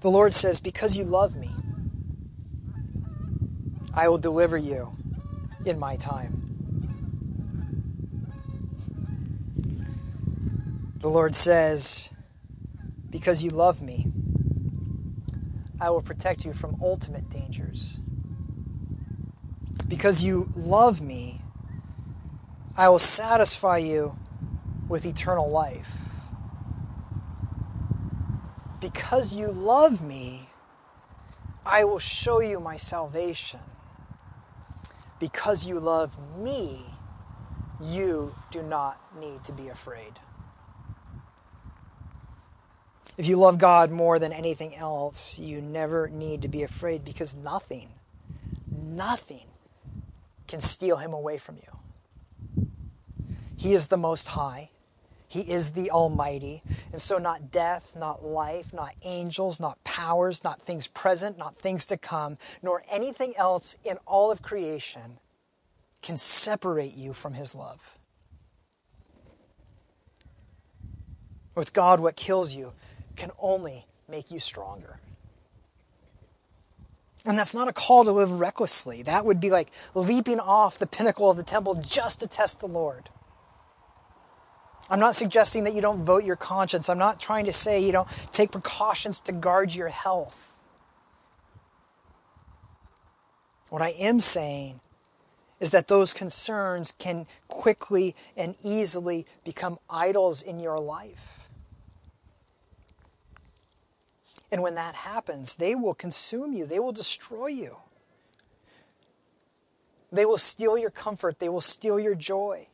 The 0.00 0.10
Lord 0.10 0.32
says, 0.32 0.60
Because 0.60 0.96
you 0.96 1.04
love 1.04 1.34
me, 1.34 1.50
I 3.92 4.08
will 4.08 4.18
deliver 4.18 4.56
you 4.56 4.92
in 5.64 5.78
my 5.78 5.96
time. 5.96 6.42
The 11.00 11.08
Lord 11.08 11.34
says, 11.34 12.10
Because 13.10 13.42
you 13.42 13.50
love 13.50 13.82
me, 13.82 14.06
I 15.86 15.90
will 15.90 16.02
protect 16.02 16.44
you 16.44 16.52
from 16.52 16.76
ultimate 16.82 17.30
dangers. 17.30 18.00
Because 19.86 20.20
you 20.20 20.50
love 20.56 21.00
me, 21.00 21.40
I 22.76 22.88
will 22.88 22.98
satisfy 22.98 23.78
you 23.78 24.16
with 24.88 25.06
eternal 25.06 25.48
life. 25.48 25.96
Because 28.80 29.36
you 29.36 29.46
love 29.46 30.02
me, 30.02 30.48
I 31.64 31.84
will 31.84 32.00
show 32.00 32.40
you 32.40 32.58
my 32.58 32.76
salvation. 32.76 33.60
Because 35.20 35.66
you 35.66 35.78
love 35.78 36.16
me, 36.36 36.80
you 37.80 38.34
do 38.50 38.60
not 38.64 39.00
need 39.20 39.44
to 39.44 39.52
be 39.52 39.68
afraid. 39.68 40.18
If 43.18 43.26
you 43.26 43.36
love 43.36 43.58
God 43.58 43.90
more 43.90 44.18
than 44.18 44.32
anything 44.32 44.76
else, 44.76 45.38
you 45.38 45.62
never 45.62 46.08
need 46.08 46.42
to 46.42 46.48
be 46.48 46.62
afraid 46.62 47.04
because 47.04 47.34
nothing, 47.34 47.88
nothing 48.70 49.46
can 50.46 50.60
steal 50.60 50.98
him 50.98 51.14
away 51.14 51.38
from 51.38 51.56
you. 51.56 52.66
He 53.56 53.72
is 53.72 53.86
the 53.86 53.96
Most 53.96 54.28
High. 54.28 54.70
He 55.28 55.40
is 55.40 55.72
the 55.72 55.90
Almighty. 55.90 56.62
And 56.92 57.00
so, 57.00 57.16
not 57.16 57.50
death, 57.50 57.94
not 57.96 58.22
life, 58.22 58.74
not 58.74 58.94
angels, 59.02 59.58
not 59.58 59.82
powers, 59.82 60.44
not 60.44 60.60
things 60.60 60.86
present, 60.86 61.38
not 61.38 61.56
things 61.56 61.86
to 61.86 61.96
come, 61.96 62.36
nor 62.62 62.82
anything 62.90 63.34
else 63.36 63.76
in 63.82 63.96
all 64.06 64.30
of 64.30 64.42
creation 64.42 65.18
can 66.02 66.18
separate 66.18 66.94
you 66.94 67.14
from 67.14 67.32
His 67.32 67.54
love. 67.54 67.98
With 71.54 71.72
God, 71.72 71.98
what 72.00 72.16
kills 72.16 72.54
you 72.54 72.74
can 73.16 73.30
only 73.38 73.86
make 74.08 74.30
you 74.30 74.38
stronger. 74.38 74.98
And 77.24 77.36
that's 77.36 77.54
not 77.54 77.66
a 77.66 77.72
call 77.72 78.04
to 78.04 78.12
live 78.12 78.38
recklessly. 78.38 79.02
That 79.02 79.24
would 79.24 79.40
be 79.40 79.50
like 79.50 79.70
leaping 79.94 80.38
off 80.38 80.78
the 80.78 80.86
pinnacle 80.86 81.28
of 81.30 81.36
the 81.36 81.42
temple 81.42 81.74
just 81.74 82.20
to 82.20 82.28
test 82.28 82.60
the 82.60 82.68
Lord. 82.68 83.10
I'm 84.88 85.00
not 85.00 85.16
suggesting 85.16 85.64
that 85.64 85.74
you 85.74 85.82
don't 85.82 86.04
vote 86.04 86.24
your 86.24 86.36
conscience. 86.36 86.88
I'm 86.88 86.98
not 86.98 87.18
trying 87.18 87.46
to 87.46 87.52
say 87.52 87.80
you 87.80 87.90
don't 87.90 88.08
take 88.30 88.52
precautions 88.52 89.18
to 89.22 89.32
guard 89.32 89.74
your 89.74 89.88
health. 89.88 90.62
What 93.70 93.82
I 93.82 93.88
am 93.90 94.20
saying 94.20 94.80
is 95.58 95.70
that 95.70 95.88
those 95.88 96.12
concerns 96.12 96.92
can 96.92 97.26
quickly 97.48 98.14
and 98.36 98.54
easily 98.62 99.26
become 99.44 99.78
idols 99.90 100.42
in 100.42 100.60
your 100.60 100.78
life. 100.78 101.35
And 104.56 104.62
when 104.62 104.76
that 104.76 104.94
happens, 104.94 105.56
they 105.56 105.74
will 105.74 105.92
consume 105.92 106.54
you, 106.54 106.64
they 106.64 106.78
will 106.78 106.90
destroy 106.90 107.48
you. 107.48 107.76
They 110.10 110.24
will 110.24 110.38
steal 110.38 110.78
your 110.78 110.88
comfort, 110.88 111.40
they 111.40 111.50
will 111.50 111.60
steal 111.60 112.00
your 112.00 112.14
joy. 112.14 112.66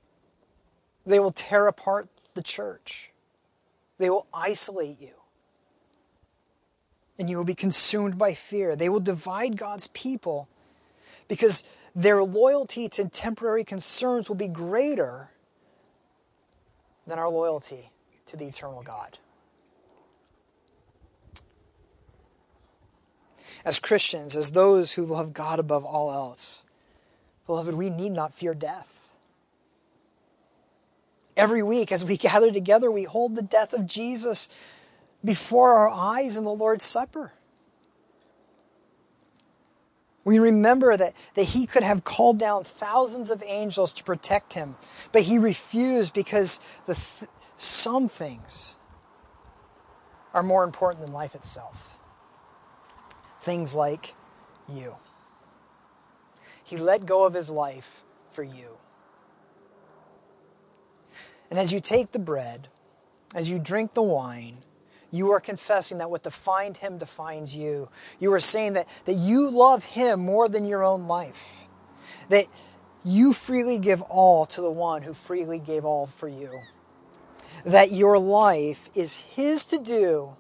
They 1.05 1.19
will 1.19 1.33
tear 1.33 1.67
apart 1.67 2.07
the 2.35 2.41
church. 2.41 3.11
They 3.99 4.09
will 4.11 4.29
isolate 4.33 5.01
you. 5.01 5.15
And 7.19 7.29
you 7.29 7.37
will 7.37 7.45
be 7.45 7.57
consumed 7.57 8.17
by 8.17 8.35
fear. 8.35 8.77
They 8.77 8.89
will 8.89 9.01
divide 9.01 9.57
God's 9.57 9.89
people 9.89 10.49
because 11.27 11.65
their 11.97 12.23
loyalty 12.23 12.89
to 12.91 13.09
temporary 13.09 13.65
concerns 13.65 14.29
will 14.29 14.37
be 14.37 14.47
greater 14.47 15.31
than 17.09 17.19
our 17.19 17.29
loyalty 17.29 17.91
to 18.27 18.37
the 18.37 18.47
eternal 18.47 18.85
God. 18.85 19.19
As 23.65 23.79
Christians, 23.79 24.37
as 24.37 24.53
those 24.53 24.93
who 24.93 25.05
love 25.05 25.33
God 25.33 25.59
above 25.59 25.85
all 25.85 26.13
else, 26.13 26.65
beloved, 27.47 27.75
we 27.75 27.91
need 27.91 28.13
not 28.13 28.35
fear 28.35 28.55
death. 28.55 29.17
Every 31.37 31.63
week, 31.63 31.93
as 31.93 32.05
we 32.05 32.17
gather 32.19 32.51
together, 32.51 32.91
we 32.91 33.05
hold 33.05 33.37
the 33.37 33.43
death 33.43 33.73
of 33.73 33.87
Jesus 33.87 34.49
before 35.25 35.75
our 35.75 35.89
eyes 35.89 36.37
in 36.37 36.45
the 36.45 36.51
Lord's 36.51 36.85
Supper. 36.85 37.33
We 40.25 40.39
remember 40.39 40.97
that, 40.97 41.15
that 41.35 41.45
he 41.45 41.67
could 41.67 41.83
have 41.83 42.05
called 42.05 42.39
down 42.39 42.63
thousands 42.65 43.31
of 43.31 43.43
angels 43.45 43.93
to 43.95 44.05
protect 44.05 44.55
him, 44.55 44.77
but 45.11 45.23
he 45.23 45.39
refused 45.39 46.15
because 46.15 46.61
the 46.87 46.95
th- 46.95 47.31
some 47.57 48.09
things 48.09 48.77
are 50.33 50.43
more 50.43 50.63
important 50.65 51.05
than 51.05 51.13
life 51.13 51.35
itself. 51.35 51.92
Things 53.43 53.75
like 53.75 54.15
you. 54.69 54.97
He 56.65 56.77
let 56.77 57.05
go 57.07 57.27
of 57.27 57.35
his 57.35 57.51
life 57.51 58.03
for 58.31 58.43
you. 58.43 58.79
And 61.51 61.59
as 61.59 61.73
you 61.73 61.81
take 61.81 62.13
the 62.13 62.19
bread, 62.19 62.69
as 63.35 63.51
you 63.51 63.59
drink 63.59 63.95
the 63.95 64.03
wine, 64.03 64.59
you 65.11 65.33
are 65.33 65.41
confessing 65.41 65.99
that 65.99 66.11
what 66.11 66.23
defined 66.23 66.79
him 66.79 66.99
defines 66.99 67.55
you. 67.55 67.91
You 68.19 68.33
are 68.33 68.41
saying 68.41 68.75
that, 68.75 68.89
that 69.05 69.15
you 69.15 69.51
love 69.51 69.85
him 69.85 70.21
more 70.21 70.49
than 70.49 70.65
your 70.65 70.83
own 70.83 71.07
life. 71.07 71.65
That 72.31 72.47
you 73.05 73.33
freely 73.33 73.79
give 73.79 74.01
all 74.03 74.47
to 74.47 74.61
the 74.61 74.71
one 74.71 75.03
who 75.03 75.13
freely 75.13 75.59
gave 75.59 75.85
all 75.85 76.07
for 76.07 76.29
you. 76.29 76.63
That 77.67 77.91
your 77.91 78.19
life 78.19 78.89
is 78.95 79.17
his 79.17 79.67
to 79.67 79.79
do 79.79 80.37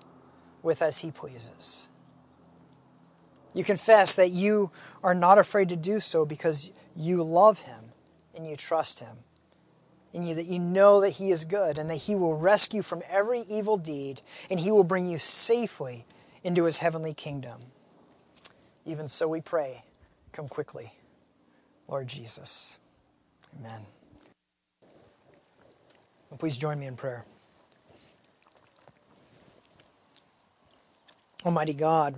with 0.62 0.80
as 0.80 0.98
he 0.98 1.10
pleases. 1.10 1.88
You 3.54 3.64
confess 3.64 4.14
that 4.14 4.30
you 4.30 4.70
are 5.02 5.14
not 5.14 5.38
afraid 5.38 5.68
to 5.70 5.76
do 5.76 6.00
so 6.00 6.24
because 6.24 6.72
you 6.96 7.22
love 7.22 7.60
him 7.60 7.92
and 8.34 8.46
you 8.46 8.56
trust 8.56 9.00
him 9.00 9.18
in 10.12 10.22
you, 10.24 10.34
that 10.34 10.46
you 10.46 10.58
know 10.58 11.00
that 11.00 11.10
He 11.10 11.30
is 11.30 11.44
good 11.44 11.78
and 11.78 11.88
that 11.90 11.96
He 11.96 12.14
will 12.14 12.36
rescue 12.36 12.82
from 12.82 13.02
every 13.10 13.40
evil 13.40 13.76
deed 13.76 14.20
and 14.50 14.60
He 14.60 14.70
will 14.70 14.84
bring 14.84 15.06
you 15.06 15.18
safely 15.18 16.04
into 16.42 16.64
His 16.64 16.78
heavenly 16.78 17.14
kingdom. 17.14 17.60
Even 18.84 19.08
so, 19.08 19.28
we 19.28 19.40
pray, 19.40 19.84
come 20.32 20.48
quickly, 20.48 20.92
Lord 21.88 22.08
Jesus. 22.08 22.78
Amen. 23.58 23.80
Well, 26.30 26.38
please 26.38 26.56
join 26.56 26.78
me 26.78 26.86
in 26.86 26.96
prayer. 26.96 27.24
Almighty 31.44 31.74
God, 31.74 32.14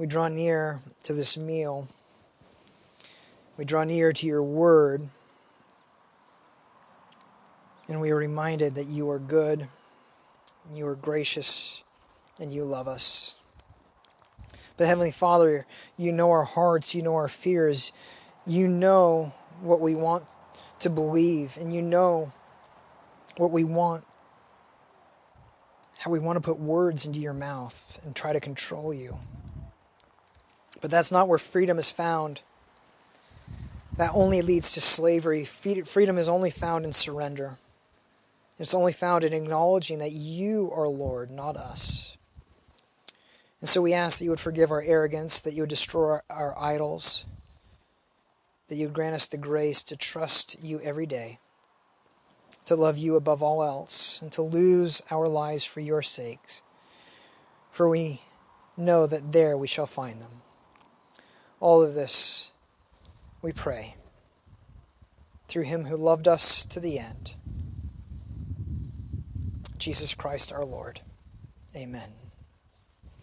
we 0.00 0.06
draw 0.06 0.28
near 0.28 0.80
to 1.04 1.12
this 1.12 1.36
meal. 1.36 1.86
We 3.58 3.66
draw 3.66 3.84
near 3.84 4.14
to 4.14 4.26
your 4.26 4.42
word 4.42 5.02
and 7.90 8.00
we 8.00 8.10
are 8.10 8.16
reminded 8.16 8.76
that 8.76 8.86
you 8.86 9.10
are 9.10 9.18
good, 9.18 9.66
and 10.66 10.78
you 10.78 10.86
are 10.86 10.94
gracious, 10.94 11.82
and 12.40 12.52
you 12.52 12.62
love 12.62 12.86
us. 12.86 13.40
But 14.76 14.86
Heavenly 14.86 15.10
Father, 15.10 15.66
you 15.98 16.12
know 16.12 16.30
our 16.30 16.44
hearts, 16.44 16.94
you 16.94 17.02
know 17.02 17.16
our 17.16 17.28
fears, 17.28 17.90
you 18.46 18.68
know 18.68 19.34
what 19.60 19.80
we 19.80 19.96
want 19.96 20.22
to 20.78 20.88
believe, 20.88 21.58
and 21.60 21.74
you 21.74 21.82
know 21.82 22.32
what 23.36 23.50
we 23.50 23.64
want, 23.64 24.04
how 25.98 26.12
we 26.12 26.20
want 26.20 26.36
to 26.36 26.40
put 26.40 26.60
words 26.60 27.04
into 27.04 27.18
your 27.18 27.34
mouth 27.34 28.00
and 28.04 28.14
try 28.14 28.32
to 28.32 28.40
control 28.40 28.94
you. 28.94 29.18
But 30.80 30.90
that's 30.90 31.12
not 31.12 31.28
where 31.28 31.38
freedom 31.38 31.78
is 31.78 31.90
found. 31.90 32.42
That 33.96 34.12
only 34.14 34.40
leads 34.40 34.72
to 34.72 34.80
slavery. 34.80 35.44
Freedom 35.44 36.16
is 36.16 36.28
only 36.28 36.50
found 36.50 36.84
in 36.84 36.92
surrender. 36.92 37.58
It's 38.58 38.74
only 38.74 38.92
found 38.92 39.24
in 39.24 39.32
acknowledging 39.32 39.98
that 39.98 40.12
you 40.12 40.70
are 40.74 40.88
Lord, 40.88 41.30
not 41.30 41.56
us. 41.56 42.16
And 43.60 43.68
so 43.68 43.82
we 43.82 43.92
ask 43.92 44.18
that 44.18 44.24
you 44.24 44.30
would 44.30 44.40
forgive 44.40 44.70
our 44.70 44.82
arrogance, 44.82 45.40
that 45.40 45.52
you 45.52 45.62
would 45.62 45.68
destroy 45.70 46.18
our 46.30 46.54
idols, 46.58 47.26
that 48.68 48.76
you 48.76 48.86
would 48.86 48.94
grant 48.94 49.14
us 49.14 49.26
the 49.26 49.36
grace 49.36 49.82
to 49.84 49.96
trust 49.96 50.62
you 50.62 50.80
every 50.80 51.04
day, 51.04 51.38
to 52.64 52.74
love 52.74 52.96
you 52.96 53.16
above 53.16 53.42
all 53.42 53.62
else, 53.62 54.22
and 54.22 54.32
to 54.32 54.42
lose 54.42 55.02
our 55.10 55.28
lives 55.28 55.64
for 55.64 55.80
your 55.80 56.00
sakes. 56.00 56.62
For 57.70 57.88
we 57.88 58.22
know 58.76 59.06
that 59.06 59.32
there 59.32 59.58
we 59.58 59.66
shall 59.66 59.86
find 59.86 60.20
them. 60.20 60.42
All 61.60 61.82
of 61.82 61.94
this 61.94 62.50
we 63.42 63.52
pray 63.52 63.94
through 65.46 65.64
him 65.64 65.84
who 65.84 65.96
loved 65.96 66.26
us 66.26 66.64
to 66.64 66.80
the 66.80 66.98
end. 66.98 67.36
Jesus 69.78 70.14
Christ 70.14 70.52
our 70.52 70.64
Lord. 70.64 71.00
Amen. 71.76 72.19